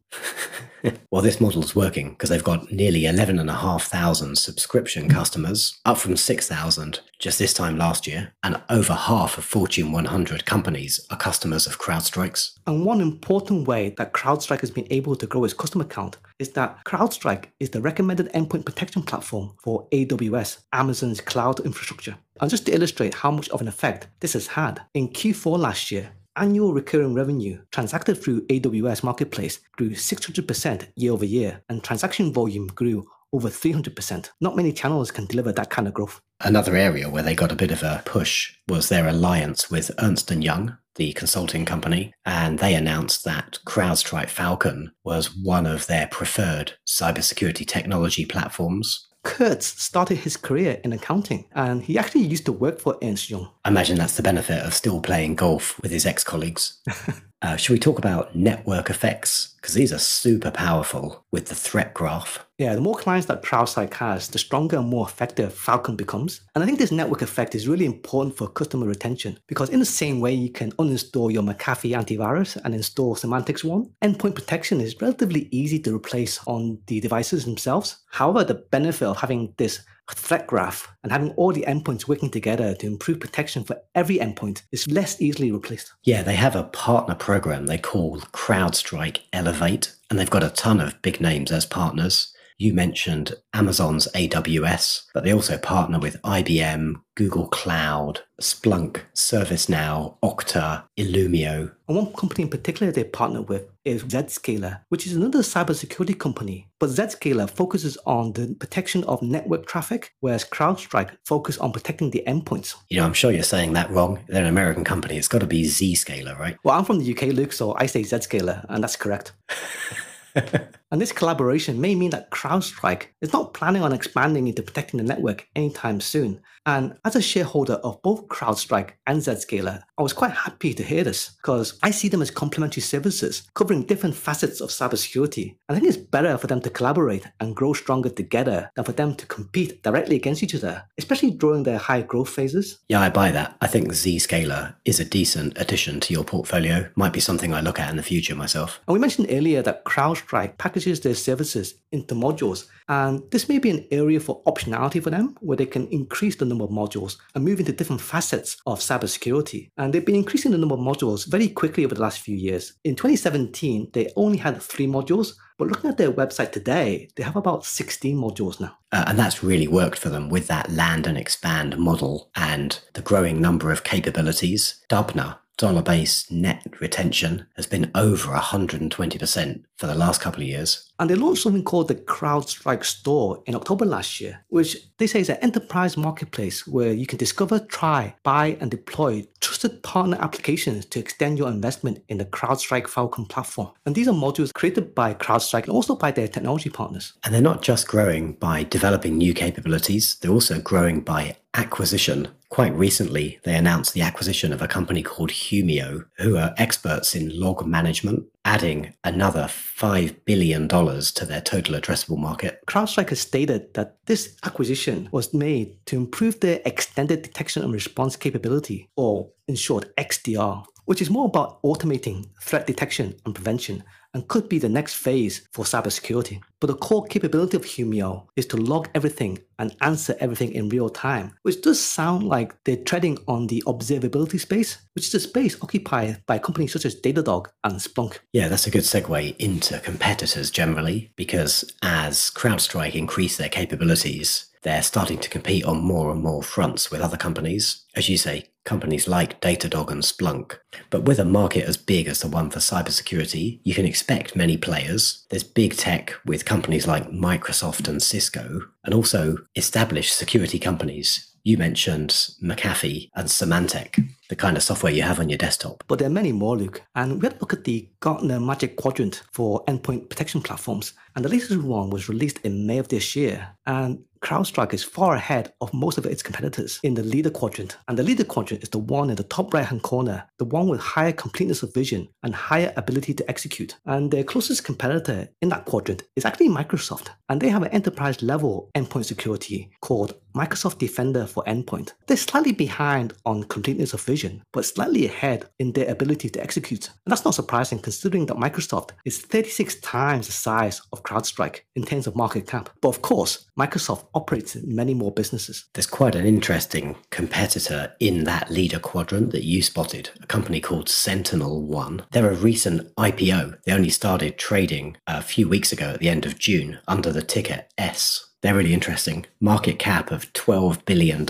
well, 1.11 1.23
this 1.23 1.40
model's 1.40 1.75
working 1.75 2.11
because 2.11 2.31
they've 2.31 2.42
got 2.42 2.71
nearly 2.73 3.07
11,500 3.07 4.38
subscription 4.38 5.09
customers, 5.09 5.79
up 5.85 5.99
from 5.99 6.16
6,000 6.16 7.01
just 7.19 7.38
this 7.38 7.55
time 7.55 7.79
last 7.79 8.07
year, 8.07 8.33
and 8.42 8.61
over 8.69 8.92
half 8.92 9.38
of 9.38 9.45
Fortune 9.45 9.90
100 9.90 10.45
companies 10.45 11.05
are 11.11 11.16
customers 11.16 11.66
of 11.66 11.79
CrowdStrike's. 11.79 12.59
And 12.66 12.85
one 12.85 13.01
important 13.01 13.66
way 13.66 13.95
that 13.97 14.12
CrowdStrike 14.12 14.61
has 14.61 14.71
been 14.71 14.87
able 14.96 15.16
to 15.16 15.26
grow 15.26 15.44
its 15.44 15.54
customer 15.54 15.85
count 15.85 16.16
is 16.38 16.50
that 16.50 16.85
CrowdStrike 16.85 17.46
is 17.61 17.70
the 17.70 17.80
recommended 17.80 18.32
endpoint 18.32 18.64
protection 18.64 19.02
platform 19.02 19.54
for 19.62 19.88
AWS, 19.90 20.59
Amazon's 20.72 21.20
cloud 21.20 21.61
infrastructure. 21.61 22.16
And 22.40 22.50
just 22.50 22.66
to 22.66 22.74
illustrate 22.74 23.14
how 23.14 23.30
much 23.30 23.48
of 23.50 23.61
an 23.61 23.68
effect 23.68 24.09
this 24.20 24.35
has 24.35 24.46
had, 24.46 24.82
in 24.94 25.09
Q4 25.09 25.59
last 25.59 25.90
year, 25.90 26.12
annual 26.37 26.74
recurring 26.74 27.14
revenue 27.14 27.59
transacted 27.72 28.22
through 28.22 28.46
AWS 28.46 29.02
Marketplace 29.02 29.61
grew 29.76 29.90
600% 29.90 30.88
year 30.96 31.12
over 31.12 31.24
year, 31.24 31.62
and 31.68 31.82
transaction 31.82 32.32
volume 32.32 32.66
grew 32.68 33.06
over 33.37 33.49
300%. 33.49 34.31
Not 34.40 34.57
many 34.57 34.72
channels 34.72 35.11
can 35.11 35.27
deliver 35.27 35.53
that 35.53 35.68
kind 35.68 35.87
of 35.87 35.94
growth. 35.94 36.20
Another 36.40 36.75
area 36.75 37.09
where 37.09 37.22
they 37.22 37.35
got 37.35 37.53
a 37.53 37.57
bit 37.57 37.70
of 37.70 37.83
a 37.83 38.03
push 38.07 38.55
was 38.66 38.88
their 38.88 39.07
alliance 39.07 39.70
with 39.70 39.90
Ernst 39.99 40.31
& 40.31 40.33
Young, 40.33 40.77
the 40.96 41.12
consulting 41.12 41.66
company, 41.66 42.14
and 42.25 42.59
they 42.59 42.75
announced 42.75 43.25
that 43.25 43.59
CrowdStrike 43.66 44.31
Falcon 44.31 44.92
was 45.05 45.37
one 45.37 45.66
of 45.66 45.87
their 45.87 46.07
preferred 46.09 46.72
cybersecurity 46.87 47.66
technology 47.66 48.25
platforms. 48.25 49.07
Kurtz 49.22 49.83
started 49.83 50.18
his 50.18 50.37
career 50.37 50.81
in 50.85 50.92
accounting 50.92 51.46
and 51.53 51.83
he 51.83 51.99
actually 51.99 52.22
used 52.22 52.46
to 52.46 52.53
work 52.53 52.79
for 52.79 52.96
Ernst 53.03 53.29
Young. 53.29 53.51
I 53.64 53.70
imagine 53.70 53.99
that's 53.99 54.16
the 54.16 54.22
benefit 54.22 54.64
of 54.64 54.72
still 54.72 55.01
playing 55.01 55.35
golf 55.35 55.81
with 55.83 55.90
his 55.90 56.07
ex 56.07 56.22
colleagues. 56.22 56.81
uh, 57.42 57.57
should 57.57 57.72
we 57.72 57.79
talk 57.79 57.99
about 57.99 58.35
network 58.35 58.88
effects? 58.88 59.55
Because 59.57 59.75
these 59.75 59.92
are 59.92 59.99
super 59.99 60.51
powerful 60.51 61.25
with 61.33 61.46
the 61.46 61.55
threat 61.55 61.92
graph. 61.92 62.46
Yeah, 62.57 62.75
the 62.75 62.81
more 62.81 62.94
clients 62.94 63.27
that 63.27 63.42
CrowdStrike 63.42 63.92
has, 63.94 64.29
the 64.29 64.38
stronger 64.38 64.79
and 64.79 64.88
more 64.88 65.07
effective 65.07 65.53
Falcon 65.53 65.96
becomes. 65.96 66.40
And 66.55 66.64
I 66.64 66.66
think 66.66 66.79
this 66.79 66.92
network 66.92 67.20
effect 67.20 67.55
is 67.55 67.68
really 67.68 67.85
important 67.85 68.37
for 68.37 68.49
customer 68.49 68.87
retention 68.87 69.38
because, 69.49 69.68
in 69.68 69.81
the 69.81 69.85
same 69.85 70.20
way 70.20 70.33
you 70.33 70.51
can 70.51 70.72
uninstall 70.72 71.31
your 71.31 71.42
McAfee 71.42 71.94
antivirus 71.94 72.57
and 72.64 72.75
install 72.75 73.14
Symantec 73.14 73.62
One, 73.62 73.90
endpoint 74.03 74.35
protection 74.35 74.81
is 74.81 75.01
relatively 75.03 75.49
easy 75.51 75.79
to 75.81 75.94
replace 75.94 76.40
on 76.46 76.79
the 76.87 77.01
devices 77.01 77.44
themselves. 77.44 77.99
However, 78.11 78.44
the 78.44 78.64
benefit 78.70 79.07
of 79.07 79.18
having 79.18 79.53
this 79.59 79.81
threat 80.14 80.47
graph 80.47 80.88
and 81.03 81.11
having 81.11 81.33
all 81.33 81.53
the 81.53 81.64
endpoints 81.66 82.07
working 82.07 82.31
together 82.31 82.75
to 82.75 82.87
improve 82.87 83.21
protection 83.21 83.64
for 83.64 83.81
every 83.95 84.19
endpoint 84.19 84.62
is 84.71 84.88
less 84.90 85.21
easily 85.21 85.51
replaced. 85.51 85.92
Yeah, 86.05 86.23
they 86.23 86.37
have 86.37 86.55
a 86.55 86.64
partner 86.64 87.14
program 87.14 87.66
they 87.66 87.79
call 87.79 88.19
CrowdStrike 88.33 89.19
Elevate, 89.33 89.95
and 90.09 90.19
they've 90.19 90.31
got 90.31 90.45
a 90.45 90.51
ton 90.51 90.81
of 90.81 91.01
big 91.03 91.21
names 91.21 91.51
as 91.51 91.66
partners. 91.66 92.33
You 92.59 92.73
mentioned 92.73 93.35
Amazon's 93.53 94.09
AWS, 94.14 95.03
but 95.12 95.25
they 95.25 95.33
also 95.33 95.59
partner 95.59 95.99
with 95.99 96.21
IBM, 96.23 96.95
Google 97.14 97.49
Cloud, 97.49 98.21
Splunk, 98.40 99.03
ServiceNow, 99.14 100.16
Okta, 100.23 100.85
Illumio. 100.99 101.73
And 101.87 101.97
one 101.97 102.12
company 102.14 102.45
in 102.45 102.49
particular 102.49 102.90
they 102.90 103.05
partner 103.05 103.42
with 103.42 103.69
is 103.85 104.05
Zscaler, 104.05 104.81
which 104.88 105.07
is 105.07 105.14
another 105.14 105.40
cybersecurity 105.40 106.19
company. 106.19 106.69
But 106.81 106.90
Zscaler 106.90 107.49
focuses 107.49 107.99
on 108.07 108.33
the 108.33 108.55
protection 108.59 109.05
of 109.05 109.21
network 109.21 109.66
traffic, 109.66 110.14
whereas 110.21 110.45
CrowdStrike 110.45 111.11
focus 111.27 111.59
on 111.59 111.73
protecting 111.73 112.11
the 112.11 112.25
endpoints. 112.27 112.75
You 112.88 113.01
know, 113.01 113.07
I'm 113.07 113.12
sure 113.12 113.33
you're 113.33 113.42
saying 113.42 113.75
that 113.75 113.90
wrong. 113.90 114.19
They're 114.29 114.42
an 114.42 114.49
American 114.49 114.85
company. 114.85 115.19
It's 115.19 115.29
got 115.29 115.40
to 115.40 115.47
be 115.47 115.64
Zscaler, 115.64 116.38
right? 116.38 116.57
Well, 116.64 116.79
I'm 116.79 116.87
from 116.87 117.01
the 117.01 117.12
UK, 117.14 117.35
Luke, 117.35 117.53
so 117.53 117.75
I 117.77 117.85
say 117.85 118.01
Zscaler, 118.01 118.64
and 118.71 118.83
that's 118.83 118.97
correct. 118.97 119.33
and 120.90 121.01
this 121.01 121.12
collaboration 121.12 121.81
may 121.81 121.94
mean 121.94 122.11
that 122.11 122.31
CrowdStrike 122.31 123.07
is 123.20 123.33
not 123.33 123.55
planning 123.55 123.83
on 123.83 123.92
expanding 123.92 124.49
into 124.49 124.62
protecting 124.62 124.99
the 124.99 125.05
network 125.05 125.49
anytime 125.57 126.01
soon. 126.01 126.40
And 126.66 126.98
as 127.05 127.14
a 127.14 127.22
shareholder 127.22 127.74
of 127.74 128.02
both 128.02 128.26
CrowdStrike 128.26 128.90
and 129.07 129.20
Zscaler, 129.20 129.83
I 129.96 130.02
was 130.02 130.12
quite 130.12 130.33
happy 130.33 130.74
to 130.74 130.83
hear 130.83 131.05
this 131.05 131.31
because 131.40 131.79
I 131.81 131.92
see 131.92 132.09
them 132.09 132.22
as 132.22 132.31
complementary 132.33 132.83
services 132.83 133.48
covering 133.55 133.85
different 133.85 134.16
facets 134.16 134.61
of 134.61 134.70
cybersecurity. 134.70 135.57
I 135.68 135.74
think 135.74 135.87
it's 135.87 135.96
better 135.96 136.37
for 136.37 136.48
them 136.48 136.61
to 136.62 136.70
collaborate 136.70 137.24
and 137.38 137.55
grow 137.55 137.72
stronger 137.72 138.09
together 138.09 138.68
than 138.74 138.85
for 138.85 138.92
them 138.92 139.14
to 139.14 139.26
compete 139.26 139.83
directly 139.85 140.16
against 140.16 140.42
each 140.42 140.57
other, 140.57 140.83
especially 140.98 141.31
during 141.31 141.62
their 141.62 141.79
high 141.79 142.02
growth 142.02 142.31
phases. 142.31 142.81
Yeah, 142.88 143.00
I 143.00 143.11
buy 143.11 143.31
that. 143.31 143.57
I 143.61 143.68
think 143.68 143.92
Zscaler 143.92 144.74
is 144.85 144.98
a 144.98 145.05
decent 145.05 145.57
addition 145.57 146.00
to 146.00 146.12
your 146.12 146.24
portfolio. 146.24 146.90
Might 146.96 147.12
be 147.12 147.20
something 147.20 147.55
I 147.55 147.61
look 147.61 147.79
at 147.79 147.90
in 147.90 147.96
the 147.96 148.02
future 148.02 148.35
myself. 148.35 148.81
And 148.88 148.92
we 148.92 148.98
mentioned 148.98 149.29
earlier 149.31 149.62
that 149.62 149.85
CrowdStrike 149.85 150.59
packages 150.59 151.00
their 151.00 151.14
services 151.14 151.74
into 151.92 152.16
modules. 152.16 152.66
And 152.88 153.22
this 153.31 153.49
may 153.49 153.59
be 153.59 153.70
an 153.70 153.87
area 153.90 154.20
for 154.20 154.42
optionality 154.44 155.03
for 155.03 155.11
them 155.11 155.37
where 155.40 155.57
they 155.57 155.66
can 155.66 155.88
increase 155.88 156.37
the 156.37 156.44
number 156.44 156.64
of 156.64 156.70
modules 156.70 157.16
and 157.35 157.44
move 157.44 157.59
into 157.59 157.72
different 157.72 158.01
facets 158.01 158.57
of 158.66 158.81
cybersecurity. 158.81 159.70
And 159.77 159.92
they've 159.92 160.05
been 160.05 160.14
increasing 160.14 160.53
the 160.53 160.59
number 160.59 160.75
of 160.75 160.81
modules 160.81 161.27
very 161.27 161.49
quickly 161.49 161.85
over 161.85 161.94
the 161.94 162.03
last 162.03 162.20
few 162.20 162.37
years. 162.37 162.75
In 162.85 162.94
2017, 162.94 163.90
they 163.92 164.12
only 164.16 164.38
had 164.38 164.62
three 164.62 164.87
modules, 164.87 165.35
but 165.59 165.68
looking 165.68 165.90
at 165.90 165.96
their 165.96 166.12
website 166.12 166.53
today, 166.53 167.09
they 167.16 167.22
have 167.22 167.37
about 167.37 167.64
16 167.64 168.16
modules 168.16 168.61
now. 168.61 168.77
Uh, 168.92 169.05
and 169.09 169.18
that's 169.18 169.42
really 169.42 169.68
worked 169.68 169.99
for 169.99 170.09
them 170.09 170.29
with 170.29 170.46
that 170.49 170.70
land 170.70 171.07
and 171.07 171.18
expand 171.18 171.77
model 171.79 172.31
and 172.37 172.81
the 172.94 173.03
growing 173.03 173.40
number 173.40 173.72
of 173.72 173.85
capabilities. 173.85 174.85
Dubna, 174.88 175.38
dollar 175.57 175.83
based 175.83 176.31
net 176.31 176.62
retention 176.81 177.46
has 177.57 177.66
been 177.66 177.90
over 177.94 178.33
120% 178.33 179.64
for 179.77 179.87
the 179.87 179.94
last 179.94 180.20
couple 180.20 180.42
of 180.42 180.49
years. 180.49 180.92
And 180.98 181.11
they 181.11 181.14
launched 181.14 181.42
something 181.42 181.64
called 181.64 181.88
the 181.88 181.94
CrowdStrike 181.94 182.85
Store 182.85 183.42
in 183.46 183.54
October 183.54 183.85
last 183.85 184.20
year, 184.20 184.44
which 184.48 184.76
they 184.98 185.06
say 185.06 185.20
is 185.20 185.28
an 185.28 185.37
enterprise 185.37 185.96
marketplace 185.96 186.66
where 186.66 186.92
you 186.92 187.06
can 187.06 187.18
discover, 187.18 187.59
try, 187.59 188.14
buy, 188.22 188.56
and 188.61 188.70
deploy 188.70 189.26
trusted 189.40 189.82
partner 189.82 190.16
applications 190.20 190.87
to 190.87 190.98
extend 190.98 191.38
your 191.38 191.48
investment 191.48 192.02
in 192.09 192.18
the 192.18 192.24
CrowdStrike 192.24 192.88
Falcon 192.88 193.26
platform. 193.26 193.70
And 193.85 193.94
these 193.94 194.09
are 194.09 194.12
modules 194.12 194.52
created 194.52 194.94
by 194.94 195.14
CrowdStrike 195.14 195.64
and 195.64 195.72
also 195.72 195.96
by 195.96 196.11
their 196.11 196.28
technology 196.28 196.70
partners. 196.70 197.12
And 197.24 197.35
they're 197.35 197.42
not 197.42 197.62
just 197.62 197.87
growing 197.88 198.32
by 198.35 198.64
developing 198.64 199.18
new 199.18 199.35
capabilities, 199.35 200.16
they're 200.16 200.30
also 200.30 200.61
growing 200.61 201.00
by 201.00 201.37
acquisition. 201.56 202.28
Quite 202.48 202.74
recently, 202.74 203.40
they 203.42 203.56
announced 203.56 203.92
the 203.92 204.02
acquisition 204.02 204.52
of 204.52 204.62
a 204.62 204.68
company 204.68 205.02
called 205.02 205.30
Humio, 205.30 206.06
who 206.18 206.37
are 206.37 206.54
experts 206.59 207.14
in 207.14 207.38
log 207.38 207.66
management, 207.66 208.24
adding 208.46 208.94
another 209.02 209.42
$5 209.42 210.24
billion 210.24 210.68
to 210.68 211.26
their 211.26 211.40
total 211.40 211.74
addressable 211.74 212.16
market. 212.16 212.61
CrowdStrike 212.68 213.09
has 213.11 213.20
stated 213.20 213.74
that 213.74 213.96
this 214.06 214.37
acquisition 214.44 215.09
was 215.11 215.35
made 215.35 215.76
to 215.87 215.96
improve 215.96 216.38
their 216.38 216.61
extended 216.64 217.22
detection 217.22 217.64
and 217.64 217.72
response 217.74 218.14
capability, 218.14 218.88
or 218.94 219.28
in 219.48 219.56
short, 219.56 219.94
XDR, 219.96 220.64
which 220.85 221.02
is 221.02 221.11
more 221.11 221.26
about 221.26 221.61
automating 221.64 222.24
threat 222.40 222.68
detection 222.68 223.16
and 223.26 223.35
prevention 223.35 223.82
and 224.14 224.28
could 224.28 224.48
be 224.48 224.59
the 224.59 224.68
next 224.68 224.94
phase 224.94 225.46
for 225.52 225.64
cybersecurity. 225.64 226.40
But 226.61 226.69
the 226.69 226.77
core 226.77 227.05
capability 227.05 227.57
of 227.57 227.64
Humio 227.64 228.27
is 228.35 228.47
to 228.47 228.57
log 228.57 228.88
everything 228.95 229.38
and 229.59 229.77
answer 229.83 230.16
everything 230.21 230.53
in 230.53 230.71
real 230.71 230.88
time, 230.88 231.33
which 231.42 231.61
does 231.61 231.79
sound 231.81 232.23
like 232.23 232.55
they're 232.64 232.77
treading 232.77 233.19
on 233.29 233.47
the 233.47 233.62
observability 233.66 234.40
space, 234.40 234.79
which 234.95 235.07
is 235.07 235.14
a 235.14 235.21
space 235.21 235.62
occupied 235.62 236.23
by 236.27 236.38
companies 236.38 236.73
such 236.73 236.87
as 236.87 236.99
Datadog 236.99 237.49
and 237.64 237.75
Splunk. 237.75 238.19
Yeah, 238.33 238.49
that's 238.49 238.66
a 238.66 238.71
good 238.71 238.83
segue 238.83 239.37
into 239.37 239.79
competitors 239.81 240.51
generally, 240.51 241.12
because 241.16 241.71
as 241.83 242.31
CrowdStrike 242.31 242.95
increase 242.95 243.37
their 243.37 243.51
capabilities, 243.51 244.47
they're 244.62 244.83
starting 244.83 245.19
to 245.19 245.29
compete 245.29 245.64
on 245.64 245.79
more 245.79 246.11
and 246.11 246.23
more 246.23 246.42
fronts 246.42 246.90
with 246.90 247.01
other 247.01 247.16
companies. 247.16 247.85
As 247.95 248.09
you 248.09 248.16
say, 248.16 248.51
companies 248.64 249.07
like 249.07 249.40
Datadog 249.40 249.92
and 249.92 250.03
Splunk. 250.03 250.59
But 250.90 251.05
with 251.05 251.21
a 251.21 251.25
market 251.25 251.69
as 251.69 251.77
big 251.77 252.09
as 252.09 252.21
the 252.21 252.27
one 252.27 252.51
for 252.51 252.59
cybersecurity, 252.59 253.61
you 253.62 253.75
can 253.75 253.87
expect 253.87 254.35
many 254.35 254.57
players. 254.57 255.25
There's 255.31 255.45
big 255.45 255.77
tech 255.77 256.14
with 256.25 256.45
companies 256.46 256.87
like 256.87 257.11
Microsoft 257.11 257.88
and 257.88 258.02
Cisco, 258.02 258.61
and 258.85 258.94
also 258.94 259.37
established 259.56 260.16
security 260.16 260.59
companies. 260.59 261.32
You 261.44 261.59
mentioned 261.59 262.11
McAfee 262.42 263.11
and 263.14 263.28
Symantec, 263.28 264.04
the 264.28 264.35
kind 264.35 264.56
of 264.56 264.64
software 264.64 264.92
you 264.92 265.02
have 265.02 265.20
on 265.20 265.28
your 265.28 265.38
desktop. 265.38 265.85
But 265.87 266.00
there 266.00 266.09
are 266.09 266.11
many 266.11 266.32
more, 266.32 266.56
Luke. 266.56 266.82
And 266.96 267.20
we 267.22 267.26
had 267.26 267.35
to 267.35 267.40
look 267.40 267.52
at 267.52 267.62
the 267.62 267.88
Gartner 268.00 268.40
Magic 268.40 268.76
Quadrant 268.76 269.22
for 269.30 269.64
endpoint 269.66 270.09
protection 270.09 270.40
platforms. 270.40 270.94
And 271.14 271.24
the 271.24 271.28
latest 271.28 271.56
one 271.62 271.90
was 271.90 272.09
released 272.09 272.40
in 272.40 272.66
May 272.66 272.78
of 272.78 272.88
this 272.88 273.14
year. 273.14 273.48
And 273.64 274.00
CrowdStrike 274.20 274.72
is 274.74 274.85
far 274.85 275.14
ahead 275.14 275.52
of 275.61 275.72
most 275.72 275.98
of 275.98 276.07
its 276.07 276.22
competitors 276.22 276.81
in 276.83 276.94
the 276.94 277.02
leader 277.02 277.31
quadrant. 277.31 277.76
And 277.88 277.98
the 277.98 278.02
leader 278.02 278.24
quadrant 278.24 278.62
is 278.62 278.70
the 278.70 278.79
one 278.79 279.11
in 279.11 279.16
the 279.16 279.24
top 279.24 279.52
right 279.55 279.64
hand 279.64 279.83
corner, 279.83 280.24
the 280.38 280.44
one 280.44 280.68
with 280.68 280.81
higher 280.81 281.12
completeness 281.12 281.62
of 281.62 281.74
vision 281.74 282.09
and 282.22 282.35
higher 282.35 282.72
ability 282.76 283.14
to 283.14 283.29
execute. 283.31 283.76
And 283.87 284.11
their 284.11 284.24
closest 284.24 284.64
competitor 284.64 285.29
in 285.40 285.48
that 285.50 285.64
quadrant 285.64 286.02
is 286.16 286.24
actually 286.24 286.48
Microsoft. 286.48 287.09
And 287.29 287.40
they 287.40 287.48
have 287.48 287.62
an 287.62 287.72
enterprise 287.72 288.22
level 288.22 288.70
endpoint 288.74 289.05
security 289.05 289.70
called 289.81 290.14
Microsoft 290.37 290.77
Defender 290.79 291.27
for 291.27 291.42
Endpoint. 291.44 291.92
They're 292.07 292.16
slightly 292.18 292.53
behind 292.53 293.14
on 293.25 293.44
completeness 293.44 293.94
of 293.94 294.03
vision, 294.03 294.42
but 294.53 294.66
slightly 294.66 295.07
ahead 295.07 295.49
in 295.59 295.72
their 295.72 295.90
ability 295.90 296.29
to 296.31 296.42
execute. 296.42 296.88
And 296.88 297.11
that's 297.11 297.25
not 297.25 297.35
surprising 297.35 297.79
considering 297.79 298.27
that 298.27 298.37
Microsoft 298.37 298.90
is 299.07 299.22
36 299.22 299.77
times 299.77 300.27
the 300.27 300.33
size 300.33 300.83
of 300.92 301.03
CrowdStrike 301.03 301.61
in 301.75 301.85
terms 301.85 302.07
of 302.07 302.16
market 302.16 302.46
cap. 302.46 302.68
But 302.83 302.90
of 302.90 303.01
course, 303.01 303.46
Microsoft 303.59 304.09
operates 304.14 304.55
in 304.55 304.75
many 304.75 304.92
more 304.92 305.11
businesses. 305.11 305.64
There's 305.72 305.87
quite 305.87 306.14
an 306.14 306.27
interesting 306.27 306.96
competitor 307.11 307.94
in 307.99 308.25
that 308.25 308.51
leader 308.51 308.79
quadrant 308.79 309.33
that 309.33 309.44
you 309.44 309.62
spotted, 309.62 310.11
a 310.22 310.27
company 310.27 310.61
called 310.61 310.90
Sentinel 310.90 311.62
One. 311.62 312.05
They're 312.12 312.31
a 312.31 312.35
recent 312.35 312.94
IPO. 312.96 313.62
They 313.64 313.72
only 313.72 313.88
started 313.88 314.37
trading 314.37 314.99
uh, 315.07 315.16
a 315.18 315.22
few 315.22 315.49
weeks 315.49 315.72
ago 315.72 315.92
at 315.92 316.01
the 316.01 316.11
end 316.11 316.27
of 316.27 316.38
June 316.38 316.79
under 316.87 317.11
the 317.11 317.22
ticker 317.22 317.64
S. 317.79 318.25
They're 318.42 318.55
really 318.55 318.75
interesting. 318.75 319.27
Market 319.40 319.79
cap 319.79 320.11
of 320.11 320.33
$12 320.35 320.85
billion 320.85 321.25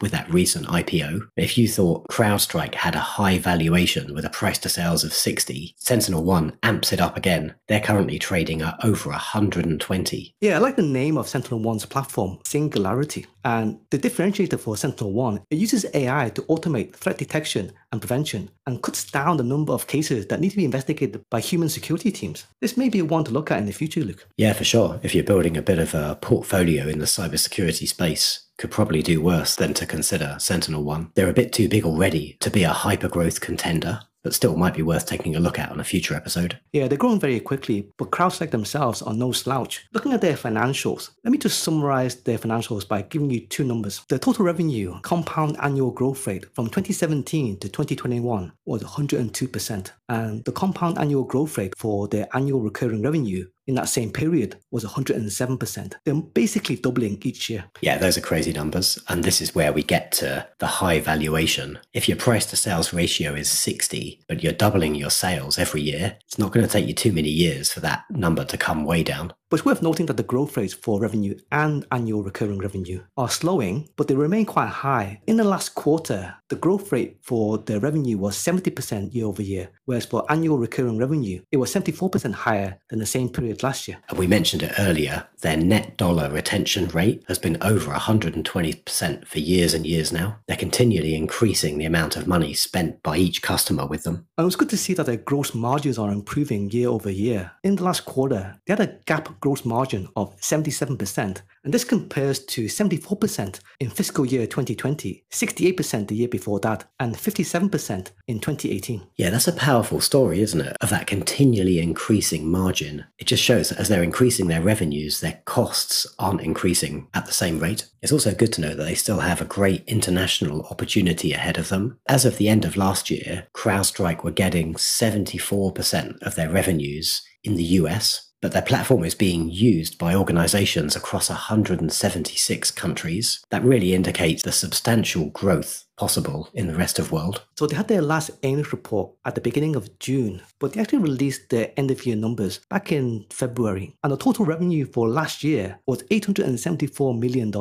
with 0.00 0.12
that 0.12 0.30
recent 0.30 0.66
IPO. 0.66 1.28
If 1.36 1.56
you 1.56 1.66
thought 1.66 2.06
CrowdStrike 2.08 2.74
had 2.74 2.94
a 2.94 3.00
high 3.00 3.38
valuation 3.38 4.14
with 4.14 4.24
a 4.24 4.30
price 4.30 4.58
to 4.58 4.68
sales 4.68 5.02
of 5.02 5.12
60, 5.12 5.74
Sentinel 5.78 6.22
One 6.22 6.56
amps 6.62 6.92
it 6.92 7.00
up 7.00 7.16
again. 7.16 7.54
They're 7.68 7.80
currently 7.80 8.18
trading 8.18 8.62
at 8.62 8.76
over 8.84 9.10
120. 9.10 10.34
Yeah, 10.40 10.56
I 10.56 10.58
like 10.58 10.76
the 10.76 10.82
name 10.82 11.16
of 11.16 11.28
Sentinel 11.28 11.60
One's 11.60 11.86
platform, 11.86 12.38
Singularity. 12.46 13.26
And 13.44 13.80
the 13.90 13.98
differentiator 13.98 14.60
for 14.60 14.76
Sentinel 14.76 15.12
One, 15.12 15.42
it 15.50 15.58
uses 15.58 15.84
AI 15.94 16.30
to 16.30 16.42
automate 16.42 16.94
threat 16.94 17.18
detection 17.18 17.72
and 17.90 18.00
prevention 18.00 18.48
and 18.66 18.82
cuts 18.82 19.10
down 19.10 19.36
the 19.36 19.42
number 19.42 19.72
of 19.72 19.88
cases 19.88 20.26
that 20.28 20.40
need 20.40 20.50
to 20.50 20.56
be 20.56 20.64
investigated 20.64 21.24
by 21.28 21.40
human 21.40 21.68
security 21.68 22.12
teams. 22.12 22.46
This 22.60 22.76
may 22.76 22.88
be 22.88 23.02
one 23.02 23.24
to 23.24 23.32
look 23.32 23.50
at 23.50 23.58
in 23.58 23.66
the 23.66 23.72
future, 23.72 24.00
Luke. 24.00 24.26
Yeah, 24.36 24.52
for 24.52 24.64
sure. 24.64 25.00
If 25.02 25.14
you're 25.14 25.24
building 25.24 25.56
a 25.56 25.62
bit 25.62 25.80
of 25.80 25.92
a 25.94 26.16
portfolio 26.20 26.41
in 26.88 26.98
the 26.98 27.06
cybersecurity 27.06 27.88
space, 27.88 28.46
could 28.58 28.70
probably 28.70 29.02
do 29.02 29.20
worse 29.20 29.56
than 29.56 29.74
to 29.74 29.86
consider 29.86 30.36
Sentinel 30.38 30.84
One. 30.84 31.10
They're 31.14 31.30
a 31.30 31.34
bit 31.34 31.52
too 31.52 31.68
big 31.68 31.84
already 31.84 32.36
to 32.40 32.50
be 32.50 32.62
a 32.62 32.70
hyper 32.70 33.08
growth 33.08 33.40
contender 33.40 34.00
but 34.22 34.34
still 34.34 34.56
might 34.56 34.74
be 34.74 34.82
worth 34.82 35.06
taking 35.06 35.36
a 35.36 35.40
look 35.40 35.58
at 35.58 35.70
on 35.70 35.80
a 35.80 35.84
future 35.84 36.14
episode. 36.14 36.58
Yeah, 36.72 36.88
they're 36.88 36.98
growing 36.98 37.20
very 37.20 37.40
quickly, 37.40 37.88
but 37.98 38.10
CrowdStrike 38.10 38.50
themselves 38.50 39.02
are 39.02 39.14
no 39.14 39.32
slouch. 39.32 39.86
Looking 39.92 40.12
at 40.12 40.20
their 40.20 40.36
financials, 40.36 41.10
let 41.24 41.32
me 41.32 41.38
just 41.38 41.62
summarize 41.62 42.16
their 42.16 42.38
financials 42.38 42.86
by 42.86 43.02
giving 43.02 43.30
you 43.30 43.46
two 43.46 43.64
numbers. 43.64 44.02
The 44.08 44.18
total 44.18 44.44
revenue 44.44 45.00
compound 45.02 45.56
annual 45.60 45.90
growth 45.90 46.26
rate 46.26 46.46
from 46.54 46.66
2017 46.66 47.58
to 47.58 47.68
2021 47.68 48.52
was 48.64 48.82
102%, 48.82 49.90
and 50.08 50.44
the 50.44 50.52
compound 50.52 50.98
annual 50.98 51.24
growth 51.24 51.58
rate 51.58 51.74
for 51.76 52.08
their 52.08 52.28
annual 52.34 52.60
recurring 52.60 53.02
revenue 53.02 53.46
in 53.66 53.74
that 53.76 53.88
same 53.88 54.10
period 54.10 54.56
was 54.70 54.84
107%. 54.84 55.94
They're 56.04 56.14
basically 56.14 56.76
doubling 56.76 57.20
each 57.22 57.48
year. 57.48 57.64
Yeah, 57.80 57.98
those 57.98 58.18
are 58.18 58.22
crazy 58.22 58.52
numbers. 58.52 58.98
And 59.08 59.24
this 59.24 59.40
is 59.40 59.54
where 59.54 59.72
we 59.72 59.82
get 59.82 60.12
to 60.12 60.46
the 60.58 60.66
high 60.66 61.00
valuation. 61.00 61.78
If 61.92 62.08
your 62.08 62.16
price 62.16 62.46
to 62.46 62.56
sales 62.56 62.92
ratio 62.92 63.34
is 63.34 63.50
60, 63.50 64.24
but 64.28 64.42
you're 64.42 64.52
doubling 64.52 64.94
your 64.94 65.10
sales 65.10 65.58
every 65.58 65.82
year, 65.82 66.16
it's 66.24 66.38
not 66.38 66.52
going 66.52 66.66
to 66.66 66.72
take 66.72 66.86
you 66.86 66.94
too 66.94 67.12
many 67.12 67.28
years 67.28 67.72
for 67.72 67.80
that 67.80 68.04
number 68.10 68.44
to 68.44 68.56
come 68.56 68.84
way 68.84 69.02
down. 69.02 69.32
But 69.52 69.58
it's 69.58 69.66
worth 69.66 69.82
noting 69.82 70.06
that 70.06 70.16
the 70.16 70.22
growth 70.22 70.56
rates 70.56 70.72
for 70.72 70.98
revenue 70.98 71.38
and 71.50 71.84
annual 71.92 72.22
recurring 72.22 72.58
revenue 72.58 73.02
are 73.18 73.28
slowing, 73.28 73.90
but 73.96 74.08
they 74.08 74.14
remain 74.14 74.46
quite 74.46 74.70
high. 74.70 75.20
In 75.26 75.36
the 75.36 75.44
last 75.44 75.74
quarter, 75.74 76.36
the 76.52 76.58
growth 76.58 76.92
rate 76.92 77.16
for 77.22 77.56
the 77.56 77.80
revenue 77.80 78.18
was 78.18 78.36
70% 78.36 79.14
year 79.14 79.24
over 79.24 79.40
year, 79.40 79.70
whereas 79.86 80.04
for 80.04 80.30
annual 80.30 80.58
recurring 80.58 80.98
revenue, 80.98 81.40
it 81.50 81.56
was 81.56 81.72
74% 81.72 82.34
higher 82.34 82.78
than 82.90 82.98
the 82.98 83.06
same 83.06 83.30
period 83.30 83.62
last 83.62 83.88
year. 83.88 83.96
And 84.10 84.18
we 84.18 84.26
mentioned 84.26 84.62
it 84.62 84.74
earlier, 84.78 85.26
their 85.40 85.56
net 85.56 85.96
dollar 85.96 86.28
retention 86.28 86.88
rate 86.88 87.24
has 87.26 87.38
been 87.38 87.56
over 87.62 87.90
120% 87.90 89.26
for 89.26 89.38
years 89.38 89.72
and 89.72 89.86
years 89.86 90.12
now. 90.12 90.40
They're 90.46 90.58
continually 90.58 91.14
increasing 91.14 91.78
the 91.78 91.86
amount 91.86 92.16
of 92.16 92.26
money 92.26 92.52
spent 92.52 93.02
by 93.02 93.16
each 93.16 93.40
customer 93.40 93.86
with 93.86 94.02
them. 94.02 94.26
And 94.36 94.44
it 94.44 94.44
was 94.44 94.56
good 94.56 94.68
to 94.68 94.76
see 94.76 94.92
that 94.92 95.06
their 95.06 95.16
gross 95.16 95.54
margins 95.54 95.98
are 95.98 96.12
improving 96.12 96.70
year 96.70 96.90
over 96.90 97.10
year. 97.10 97.52
In 97.64 97.76
the 97.76 97.84
last 97.84 98.04
quarter, 98.04 98.60
they 98.66 98.74
had 98.74 98.80
a 98.80 98.98
GAAP 99.06 99.40
gross 99.40 99.64
margin 99.64 100.06
of 100.16 100.38
77%, 100.42 101.40
and 101.64 101.72
this 101.72 101.84
compares 101.84 102.40
to 102.40 102.64
74% 102.64 103.60
in 103.80 103.90
fiscal 103.90 104.26
year 104.26 104.46
2020, 104.46 105.24
68% 105.30 106.08
the 106.08 106.14
year 106.14 106.28
before 106.28 106.60
that, 106.60 106.84
and 106.98 107.14
57% 107.14 108.10
in 108.26 108.40
2018. 108.40 109.06
Yeah, 109.16 109.30
that's 109.30 109.48
a 109.48 109.52
powerful 109.52 110.00
story, 110.00 110.40
isn't 110.40 110.60
it? 110.60 110.76
Of 110.80 110.90
that 110.90 111.06
continually 111.06 111.78
increasing 111.78 112.50
margin. 112.50 113.04
It 113.18 113.26
just 113.26 113.42
shows 113.42 113.68
that 113.68 113.78
as 113.78 113.88
they're 113.88 114.02
increasing 114.02 114.48
their 114.48 114.62
revenues, 114.62 115.20
their 115.20 115.40
costs 115.44 116.06
aren't 116.18 116.40
increasing 116.40 117.08
at 117.14 117.26
the 117.26 117.32
same 117.32 117.58
rate. 117.58 117.86
It's 118.02 118.12
also 118.12 118.34
good 118.34 118.52
to 118.54 118.60
know 118.60 118.74
that 118.74 118.84
they 118.84 118.94
still 118.94 119.20
have 119.20 119.40
a 119.40 119.46
great 119.46 119.84
international 119.86 120.66
opportunity 120.70 121.32
ahead 121.32 121.58
of 121.58 121.68
them. 121.68 121.98
As 122.08 122.24
of 122.24 122.38
the 122.38 122.48
end 122.48 122.64
of 122.64 122.76
last 122.76 123.10
year, 123.10 123.46
CrowdStrike 123.54 124.24
were 124.24 124.32
getting 124.32 124.74
74% 124.74 126.20
of 126.22 126.34
their 126.34 126.50
revenues 126.50 127.22
in 127.44 127.56
the 127.56 127.64
US, 127.64 128.31
but 128.42 128.52
their 128.52 128.60
platform 128.60 129.04
is 129.04 129.14
being 129.14 129.48
used 129.48 129.96
by 129.96 130.14
organizations 130.14 130.96
across 130.96 131.30
176 131.30 132.70
countries. 132.72 133.42
That 133.50 133.64
really 133.64 133.94
indicates 133.94 134.42
the 134.42 134.52
substantial 134.52 135.30
growth 135.30 135.84
possible 135.96 136.48
in 136.52 136.66
the 136.66 136.74
rest 136.74 136.98
of 136.98 137.08
the 137.08 137.14
world. 137.14 137.44
So 137.56 137.66
they 137.66 137.76
had 137.76 137.86
their 137.86 138.02
last 138.02 138.32
earnings 138.42 138.72
report 138.72 139.12
at 139.24 139.36
the 139.36 139.40
beginning 139.40 139.76
of 139.76 139.96
June, 140.00 140.42
but 140.58 140.72
they 140.72 140.80
actually 140.80 140.98
released 140.98 141.50
their 141.50 141.70
end 141.76 141.92
of 141.92 142.04
year 142.04 142.16
numbers 142.16 142.58
back 142.68 142.90
in 142.90 143.26
February. 143.30 143.94
And 144.02 144.12
the 144.12 144.16
total 144.16 144.44
revenue 144.44 144.86
for 144.86 145.08
last 145.08 145.44
year 145.44 145.78
was 145.86 146.02
$874 146.04 147.16
million, 147.16 147.52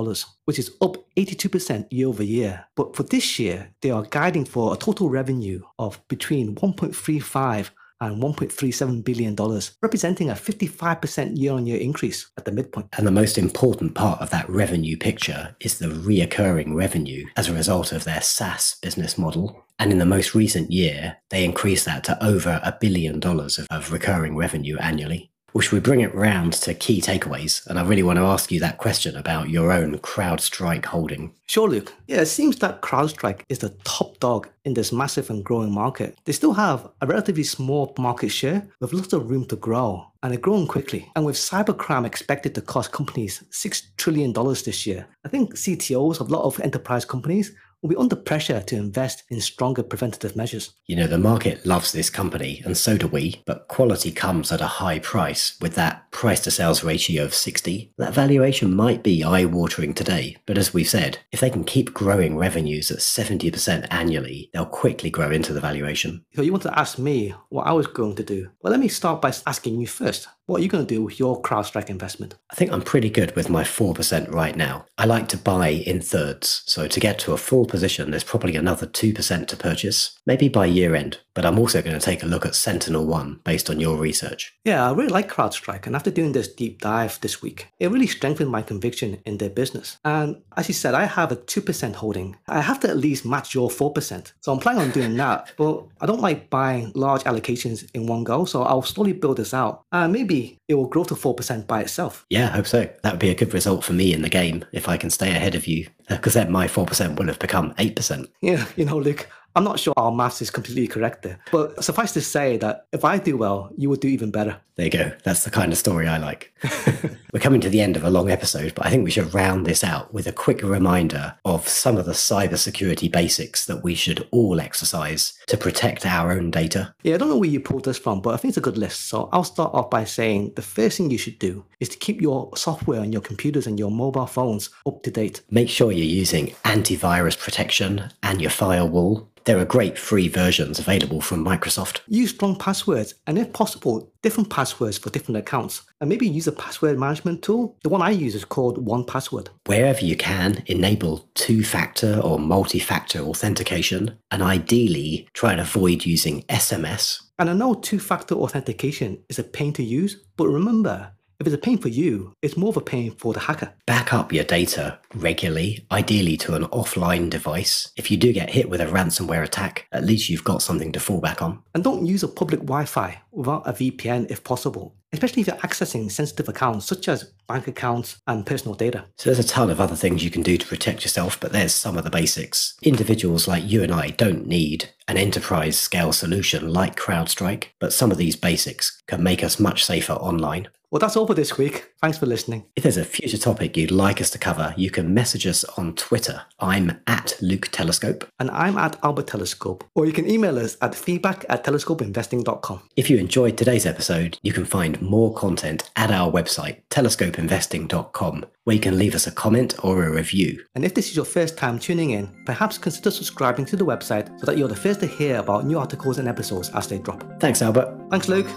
which 0.46 0.58
is 0.58 0.72
up 0.82 0.98
82% 1.16 1.86
year 1.92 2.08
over 2.08 2.24
year. 2.24 2.66
But 2.76 2.96
for 2.96 3.04
this 3.04 3.38
year, 3.38 3.70
they 3.82 3.92
are 3.92 4.04
guiding 4.04 4.46
for 4.46 4.74
a 4.74 4.78
total 4.78 5.10
revenue 5.10 5.62
of 5.78 6.02
between 6.08 6.56
1.35 6.56 7.70
and 8.02 8.22
$1.37 8.22 9.04
billion, 9.04 9.36
representing 9.82 10.30
a 10.30 10.34
55% 10.34 11.38
year 11.38 11.54
on 11.54 11.66
year 11.66 11.80
increase 11.80 12.30
at 12.38 12.46
the 12.46 12.52
midpoint. 12.52 12.88
And 12.98 13.08
the 13.08 13.12
most 13.12 13.38
important 13.38 13.96
part 13.96 14.20
of 14.20 14.32
that 14.32 14.50
revenue 14.50 14.98
picture 14.98 15.56
is 15.62 15.80
the 15.80 15.88
reoccurring 15.88 16.76
revenue 16.76 17.26
as 17.38 17.48
a 17.48 17.54
result 17.54 17.92
of 17.92 18.04
their 18.04 18.22
SaaS 18.22 18.76
business 18.82 19.18
model. 19.18 19.64
And 19.80 19.92
in 19.92 20.00
the 20.00 20.06
most 20.06 20.36
recent 20.36 20.72
year, 20.72 21.18
they 21.30 21.46
increased 21.46 21.86
that 21.86 22.04
to 22.06 22.24
over 22.24 22.60
a 22.64 22.78
billion 22.80 23.20
dollars 23.20 23.58
of, 23.58 23.68
of 23.70 23.92
recurring 23.92 24.36
revenue 24.36 24.78
annually 24.78 25.32
which 25.54 25.72
we 25.72 25.80
bring 25.80 26.02
it 26.02 26.14
round 26.16 26.54
to 26.54 26.74
key 26.74 27.02
takeaways. 27.02 27.66
And 27.68 27.78
I 27.78 27.84
really 27.84 28.04
want 28.04 28.18
to 28.18 28.26
ask 28.26 28.52
you 28.52 28.60
that 28.60 28.78
question 28.78 29.16
about 29.16 29.50
your 29.50 29.72
own 29.72 29.98
CrowdStrike 30.00 30.86
holding. 30.86 31.34
Sure, 31.48 31.70
Luke. 31.70 31.94
Yeah, 32.08 32.22
it 32.22 32.28
seems 32.28 32.58
that 32.58 32.82
CrowdStrike 32.82 33.42
is 33.50 33.60
the 33.60 33.76
top 33.84 34.20
dog 34.20 34.48
in 34.64 34.74
this 34.74 34.92
massive 34.92 35.30
and 35.30 35.44
growing 35.44 35.72
market. 35.72 36.18
They 36.26 36.32
still 36.32 36.54
have 36.54 36.88
a 37.02 37.08
relatively 37.08 37.44
small 37.44 37.94
market 37.98 38.30
share 38.30 38.68
with 38.80 38.94
lots 38.94 39.14
of 39.14 39.30
room 39.30 39.46
to 39.48 39.56
grow, 39.56 40.06
and 40.24 40.32
they're 40.32 40.40
growing 40.40 40.68
quickly. 40.68 41.10
And 41.16 41.26
with 41.26 41.36
cybercrime 41.36 42.06
expected 42.06 42.56
to 42.56 42.62
cost 42.62 42.92
companies 42.92 43.44
$6 43.52 43.84
trillion 43.98 44.34
this 44.34 44.86
year, 44.86 45.08
I 45.26 45.30
think 45.30 45.56
CTOs 45.56 46.22
of 46.22 46.30
a 46.30 46.34
lot 46.34 46.46
of 46.46 46.60
enterprise 46.60 47.06
companies 47.06 47.52
will 47.82 47.90
be 47.90 47.96
under 47.96 48.16
pressure 48.16 48.62
to 48.62 48.76
invest 48.76 49.24
in 49.30 49.42
stronger 49.42 49.84
preventative 49.84 50.36
measures. 50.36 50.74
You 50.86 50.96
know, 50.96 51.08
the 51.08 51.18
market 51.18 51.66
loves 51.66 51.92
this 51.92 52.10
company, 52.10 52.62
and 52.66 52.78
so 52.78 52.98
do 52.98 53.08
we, 53.08 53.42
but 53.46 53.68
quality 53.68 54.12
comes 54.12 54.52
at 54.52 54.62
a 54.62 54.68
high 54.68 55.00
price. 55.00 55.58
With 55.62 55.76
that 55.76 56.12
price 56.12 56.42
to 56.42 56.52
sales 56.52 56.84
ratio 56.84 57.24
of 57.24 57.34
60, 57.34 57.94
that 57.98 58.14
valuation 58.14 58.76
might 58.76 59.04
be 59.04 59.24
eye 59.24 59.46
watering 59.46 59.94
today. 59.94 60.38
But 60.46 60.58
as 60.58 60.74
we've 60.74 60.90
said, 60.90 61.20
if 61.32 61.40
they 61.40 61.50
can 61.50 61.64
keep 61.64 61.94
growing 61.94 62.38
revenues 62.38 62.92
at 62.92 63.00
70% 63.00 63.88
annually, 63.90 64.50
they'll 64.54 64.66
quickly 64.66 65.10
grow 65.10 65.32
into 65.32 65.54
the 65.54 65.62
valuation. 65.62 66.26
So 66.34 66.42
you 66.42 66.52
want 66.52 66.64
to 66.64 66.80
ask 66.80 67.00
me 67.00 67.34
what 67.50 67.68
I 67.68 67.72
was 67.72 67.88
going 67.88 68.16
to 68.16 68.24
do? 68.24 68.50
Well, 68.62 68.72
let 68.72 68.80
me 68.80 68.88
start 68.88 69.22
by 69.22 69.34
asking 69.48 69.80
you 69.80 69.88
first. 69.88 70.28
What 70.48 70.60
are 70.60 70.64
you 70.64 70.70
going 70.70 70.86
to 70.86 70.96
do 70.96 71.04
with 71.04 71.20
your 71.20 71.42
CrowdStrike 71.42 71.90
investment? 71.90 72.36
I 72.50 72.56
think 72.56 72.72
I'm 72.72 72.82
pretty 72.82 73.10
good 73.10 73.36
with 73.36 73.50
my 73.50 73.64
4% 73.64 74.32
right 74.34 74.56
now. 74.56 74.86
I 74.98 75.06
like 75.06 75.28
to 75.30 75.38
buy 75.38 75.70
in 75.70 76.02
thirds. 76.02 76.64
So 76.66 76.88
to 76.88 77.00
get 77.00 77.20
to 77.20 77.34
a 77.34 77.38
full 77.38 77.66
position, 77.66 78.12
there's 78.12 78.24
probably 78.24 78.56
another 78.56 78.88
2% 78.88 79.48
to 79.48 79.56
purchase, 79.56 80.20
maybe 80.26 80.50
by 80.50 80.66
year 80.66 80.96
end. 80.96 81.20
But 81.34 81.46
I'm 81.46 81.60
also 81.60 81.82
going 81.82 81.98
to 81.98 82.06
take 82.06 82.24
a 82.24 82.26
look 82.26 82.46
at 82.46 82.56
Sentinel 82.56 83.06
One 83.06 83.40
based 83.46 83.70
on 83.70 83.80
your 83.80 83.96
research. 83.96 84.54
Yeah, 84.66 84.86
I 84.86 84.94
really 84.94 85.10
like 85.10 85.32
CrowdStrike. 85.32 85.88
And 85.88 85.96
after 85.96 86.12
doing 86.12 86.34
this 86.34 86.54
deep 86.54 86.82
dive 86.82 87.22
this 87.22 87.42
week, 87.42 87.68
it 87.80 87.90
really 87.90 88.08
strengthened 88.08 88.52
my 88.52 88.62
conviction 88.62 89.22
in 89.26 89.38
their 89.38 89.50
business. 89.50 89.98
And 90.04 90.42
as 90.58 90.68
you 90.68 90.74
said, 90.74 90.94
I 90.94 91.06
have 91.06 91.32
a 91.32 91.38
2% 91.38 91.96
holding. 91.96 92.36
I 92.48 92.60
have 92.62 92.82
to 92.82 92.90
at 92.90 92.98
least 92.98 93.26
match 93.26 93.56
your 93.56 93.70
4%. 93.70 94.34
So 94.42 94.52
I'm 94.52 94.60
planning 94.60 94.82
on 94.82 94.92
doing 94.92 95.16
that. 95.18 95.54
But 95.62 95.86
I 96.02 96.08
don't 96.08 96.22
like 96.22 96.50
buying 96.50 96.92
large 96.96 97.24
allocations 97.24 97.88
in 97.94 98.08
one 98.08 98.24
go. 98.24 98.46
So 98.46 98.64
I'll 98.64 98.82
slowly 98.82 99.14
build 99.14 99.38
this 99.38 99.54
out. 99.54 99.84
And 99.92 100.12
maybe 100.12 100.31
it 100.32 100.74
will 100.74 100.88
grow 100.88 101.04
to 101.06 101.16
4% 101.16 101.68
by 101.68 101.82
itself. 101.82 102.26
Yeah, 102.30 102.48
I 102.48 102.52
hope 102.52 102.68
so. 102.68 102.90
That 103.04 103.14
would 103.14 103.20
be 103.20 103.30
a 103.30 103.36
good 103.36 103.54
result 103.54 103.84
for 103.84 103.94
me 103.94 104.14
in 104.14 104.22
the 104.22 104.30
game 104.30 104.66
if 104.72 104.88
I 104.88 104.98
can 104.98 105.10
stay 105.10 105.30
ahead 105.30 105.56
of 105.56 105.68
you, 105.68 105.88
because 106.10 106.34
then 106.34 106.52
my 106.52 106.68
4% 106.68 107.18
will 107.18 107.28
have 107.28 107.40
become 107.40 107.74
8%. 107.76 108.28
Yeah, 108.42 108.66
you 108.76 108.86
know, 108.86 108.98
Luke, 108.98 109.28
I'm 109.56 109.64
not 109.64 109.80
sure 109.80 109.94
our 109.98 110.12
maths 110.12 110.42
is 110.42 110.50
completely 110.50 110.88
correct 110.88 111.24
there. 111.24 111.40
But 111.52 111.84
suffice 111.84 112.14
to 112.14 112.22
say 112.22 112.58
that 112.58 112.86
if 112.92 113.04
I 113.04 113.18
do 113.18 113.38
well, 113.38 113.70
you 113.78 113.90
will 113.90 113.98
do 113.98 114.08
even 114.08 114.32
better. 114.32 114.62
There 114.76 114.86
you 114.86 114.92
go. 114.92 115.12
That's 115.24 115.44
the 115.44 115.52
kind 115.52 115.72
of 115.72 115.78
story 115.78 116.08
I 116.08 116.18
like. 116.18 116.54
We're 117.34 117.40
coming 117.40 117.62
to 117.62 117.70
the 117.70 117.82
end 117.82 117.96
of 117.96 118.04
a 118.04 118.10
long 118.10 118.32
episode, 118.32 118.74
but 118.74 118.86
I 118.86 118.90
think 118.90 119.04
we 119.04 119.12
should 119.12 119.34
round 119.34 119.66
this 119.66 119.84
out 119.84 120.14
with 120.14 120.28
a 120.28 120.32
quick 120.32 120.64
reminder 120.64 121.36
of 121.46 121.68
some 121.68 121.98
of 121.98 122.06
the 122.06 122.14
cybersecurity 122.14 123.12
basics 123.12 123.66
that 123.66 123.84
we 123.84 123.94
should 123.94 124.28
all 124.32 124.60
exercise 124.60 125.34
to 125.48 125.58
protect 125.58 126.06
our 126.06 126.32
own 126.32 126.52
data. 126.52 126.94
Yeah, 127.04 127.16
I 127.16 127.18
don't 127.18 127.30
know 127.30 127.38
where 127.38 127.50
you 127.50 127.60
pulled 127.60 127.86
this 127.86 127.98
from, 127.98 128.22
but 128.22 128.34
I 128.34 128.38
think 128.38 128.52
it's 128.52 128.58
a 128.58 128.62
good 128.62 128.78
list. 128.78 129.10
So 129.10 129.30
I'll 129.32 129.44
start 129.44 129.74
off 129.74 129.90
by 129.90 130.06
saying 130.06 130.54
the 130.56 130.62
first 130.62 130.98
thing 130.98 131.12
you 131.12 131.18
should 131.18 131.40
do 131.40 131.66
is 131.80 131.90
to 131.90 131.98
keep 131.98 132.22
your 132.22 132.50
software 132.56 133.02
on 133.02 133.12
your 133.12 133.22
computers 133.22 133.68
and 133.68 133.78
your 133.78 133.92
mobile 133.92 134.26
phones 134.26 134.70
up 134.88 135.04
to 135.04 135.12
date. 135.12 135.42
Make 135.50 135.70
sure 135.70 135.92
you're 135.92 136.06
using 136.06 136.48
antivirus 136.64 137.38
protection 137.38 138.10
and 138.24 138.42
your 138.42 138.52
firewall 138.52 139.28
there 139.46 139.58
are 139.58 139.66
great 139.66 139.98
free 139.98 140.28
versions 140.28 140.80
available 140.80 141.22
from 141.22 141.44
Microsoft. 141.44 142.02
Use 142.08 142.32
strong 142.32 142.56
passwords 142.56 143.16
and, 143.28 143.38
if 143.38 143.52
possible, 143.54 144.12
different 144.22 144.50
passwords 144.50 144.98
for 144.98 145.10
different 145.10 145.38
accounts. 145.38 145.82
And 146.00 146.10
maybe 146.10 146.28
use 146.28 146.48
a 146.48 146.52
password 146.52 147.00
management 147.00 147.42
tool. 147.42 147.78
The 147.84 147.90
one 147.90 148.02
I 148.02 148.12
use 148.12 148.36
is 148.36 148.46
called 148.46 148.86
1Password. 148.86 149.48
Wherever 149.66 150.04
you 150.04 150.16
can, 150.16 150.64
enable 150.68 151.30
two 151.34 151.64
factor 151.64 152.20
or 152.20 152.40
multi 152.40 152.80
factor 152.80 153.20
authentication. 153.20 154.18
And 154.30 154.42
ideally, 154.44 155.28
try 155.34 155.52
and 155.52 155.62
avoid 155.62 156.06
using 156.06 156.44
SMS. 156.44 157.22
And 157.40 157.50
I 157.50 157.54
know 157.54 157.74
two 157.74 158.00
factor 158.00 158.36
authentication 158.36 159.24
is 159.30 159.40
a 159.40 159.44
pain 159.44 159.74
to 159.74 159.84
use, 159.84 160.24
but 160.38 160.48
remember, 160.48 161.14
if 161.42 161.48
it's 161.48 161.56
a 161.56 161.58
pain 161.58 161.80
for 161.80 161.90
you, 161.90 162.34
it's 162.44 162.56
more 162.56 162.70
of 162.70 162.78
a 162.78 162.82
pain 162.82 163.16
for 163.16 163.34
the 163.34 163.40
hacker. 163.40 163.74
Back 163.88 164.14
up 164.14 164.32
your 164.32 164.44
data 164.44 165.00
regularly, 165.16 165.86
ideally 165.92 166.38
to 166.38 166.54
an 166.54 166.66
offline 166.66 167.32
device. 167.32 167.92
If 167.98 168.12
you 168.12 168.18
do 168.18 168.32
get 168.32 168.52
hit 168.52 168.70
with 168.70 168.80
a 168.80 168.86
ransomware 168.86 169.44
attack, 169.44 169.88
at 169.92 170.06
least 170.06 170.30
you've 170.30 170.44
got 170.44 170.62
something 170.62 170.92
to 170.92 171.00
fall 171.00 171.20
back 171.20 171.42
on. 171.42 171.64
And 171.74 171.84
don't 171.84 172.06
use 172.06 172.22
a 172.22 172.28
public 172.28 172.60
Wi 172.60 172.86
Fi 172.86 173.20
without 173.32 173.68
a 173.68 173.74
VPN 173.74 174.30
if 174.30 174.44
possible, 174.44 174.96
especially 175.14 175.42
if 175.42 175.48
you're 175.48 175.58
accessing 175.58 176.12
sensitive 176.12 176.48
accounts 176.48 176.86
such 176.86 177.08
as 177.08 177.32
bank 177.48 177.68
accounts 177.68 178.22
and 178.28 178.46
personal 178.46 178.76
data. 178.76 179.06
So 179.18 179.30
there's 179.30 179.44
a 179.44 179.48
ton 179.48 179.72
of 179.72 179.82
other 179.82 179.96
things 179.96 180.24
you 180.24 180.30
can 180.30 180.44
do 180.44 180.58
to 180.58 180.68
protect 180.68 181.02
yourself, 181.02 181.40
but 181.40 181.52
there's 181.52 181.74
some 181.74 181.98
of 181.98 182.04
the 182.04 182.12
basics. 182.12 182.76
Individuals 182.84 183.48
like 183.48 183.68
you 183.68 183.82
and 183.82 183.92
I 183.92 184.10
don't 184.10 184.46
need 184.46 184.90
an 185.08 185.18
enterprise 185.18 185.80
scale 185.80 186.14
solution 186.14 186.72
like 186.72 186.96
CrowdStrike, 186.96 187.70
but 187.80 187.94
some 187.94 188.12
of 188.12 188.18
these 188.18 188.36
basics 188.36 189.02
can 189.08 189.24
make 189.24 189.44
us 189.44 189.60
much 189.60 189.84
safer 189.84 190.14
online. 190.14 190.68
Well, 190.92 191.00
that's 191.00 191.16
all 191.16 191.26
for 191.26 191.34
this 191.34 191.58
week. 191.58 191.94
Thanks 192.02 192.18
for 192.18 192.26
listening. 192.26 192.66
If 192.76 192.84
there's 192.84 192.98
a 192.98 193.06
future 193.06 193.38
topic 193.38 193.78
you'd 193.78 193.92
like 193.92 194.20
us 194.20 194.30
to 194.32 194.38
cover, 194.38 194.74
you 194.76 194.92
can 194.92 195.14
message 195.14 195.48
us 195.48 195.64
on 195.78 195.96
Twitter. 195.96 196.42
I'm 196.60 197.00
at 197.08 197.34
Luke 197.42 197.70
Telescope. 197.72 198.28
And 198.40 198.52
I'm 198.52 198.78
at 198.78 198.98
Albert 199.02 199.28
Telescope. 199.28 199.86
Or 199.96 200.06
you 200.06 200.12
can 200.12 200.30
email 200.30 200.60
us 200.60 200.76
at 200.82 200.94
feedback 200.94 201.46
at 201.48 201.64
telescopeinvesting.com. 201.64 202.82
If 202.98 203.10
you 203.10 203.18
enjoyed 203.18 203.58
today's 203.58 203.86
episode, 203.86 204.38
you 204.42 204.52
can 204.52 204.66
find 204.66 205.02
more 205.02 205.34
content 205.34 205.90
at 205.96 206.12
our 206.12 206.30
website, 206.30 206.82
telescopeinvesting.com, 206.90 208.46
where 208.66 208.76
you 208.76 208.82
can 208.82 208.98
leave 208.98 209.16
us 209.16 209.28
a 209.28 209.32
comment 209.32 209.76
or 209.86 210.04
a 210.04 210.12
review. 210.12 210.62
And 210.76 210.84
if 210.84 210.94
this 210.94 211.10
is 211.10 211.16
your 211.16 211.24
first 211.24 211.58
time 211.58 211.80
tuning 211.80 212.10
in, 212.10 212.30
perhaps 212.46 212.78
consider 212.78 213.12
subscribing 213.12 213.64
to 213.68 213.78
the 213.78 213.86
website 213.86 214.38
so 214.42 214.46
that 214.46 214.58
you're 214.58 214.68
the 214.68 214.76
first 214.76 215.00
to 215.00 215.08
hear 215.08 215.38
about 215.38 215.66
new 215.66 215.80
articles 215.80 216.18
and 216.18 216.28
episodes 216.28 216.70
as 216.72 216.90
they 216.90 216.98
drop. 216.98 217.24
Thanks, 217.40 217.62
Albert. 217.62 217.98
Thanks, 218.10 218.28
Luke. 218.28 218.50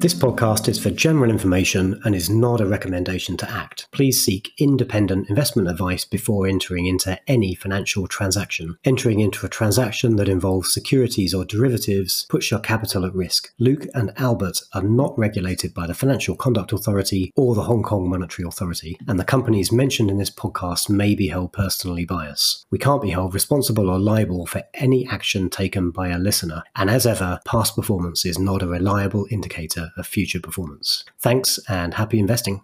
This 0.00 0.14
podcast 0.14 0.68
is 0.68 0.78
for 0.78 0.90
general 0.90 1.28
information 1.28 2.00
and 2.04 2.14
is 2.14 2.30
not 2.30 2.60
a 2.60 2.66
recommendation 2.66 3.36
to 3.38 3.50
act. 3.50 3.88
Please 3.90 4.24
seek 4.24 4.52
independent 4.56 5.28
investment 5.28 5.66
advice 5.66 6.04
before 6.04 6.46
entering 6.46 6.86
into 6.86 7.18
any 7.28 7.56
financial 7.56 8.06
transaction. 8.06 8.78
Entering 8.84 9.18
into 9.18 9.44
a 9.44 9.48
transaction 9.48 10.14
that 10.14 10.28
involves 10.28 10.72
securities 10.72 11.34
or 11.34 11.44
derivatives 11.44 12.26
puts 12.30 12.48
your 12.48 12.60
capital 12.60 13.04
at 13.04 13.12
risk. 13.12 13.52
Luke 13.58 13.88
and 13.92 14.12
Albert 14.18 14.60
are 14.72 14.84
not 14.84 15.18
regulated 15.18 15.74
by 15.74 15.84
the 15.88 15.94
Financial 15.94 16.36
Conduct 16.36 16.72
Authority 16.72 17.32
or 17.34 17.56
the 17.56 17.64
Hong 17.64 17.82
Kong 17.82 18.08
Monetary 18.08 18.46
Authority, 18.46 18.96
and 19.08 19.18
the 19.18 19.24
companies 19.24 19.72
mentioned 19.72 20.12
in 20.12 20.18
this 20.18 20.30
podcast 20.30 20.88
may 20.88 21.16
be 21.16 21.26
held 21.26 21.52
personally 21.52 22.04
by 22.04 22.28
us. 22.28 22.64
We 22.70 22.78
can't 22.78 23.02
be 23.02 23.10
held 23.10 23.34
responsible 23.34 23.90
or 23.90 23.98
liable 23.98 24.46
for 24.46 24.62
any 24.74 25.08
action 25.08 25.50
taken 25.50 25.90
by 25.90 26.10
a 26.10 26.18
listener, 26.18 26.62
and 26.76 26.88
as 26.88 27.04
ever, 27.04 27.40
past 27.44 27.74
performance 27.74 28.24
is 28.24 28.38
not 28.38 28.62
a 28.62 28.68
reliable 28.68 29.26
indicator 29.32 29.87
of 29.96 30.06
future 30.06 30.40
performance. 30.40 31.04
Thanks 31.18 31.58
and 31.68 31.94
happy 31.94 32.18
investing. 32.18 32.62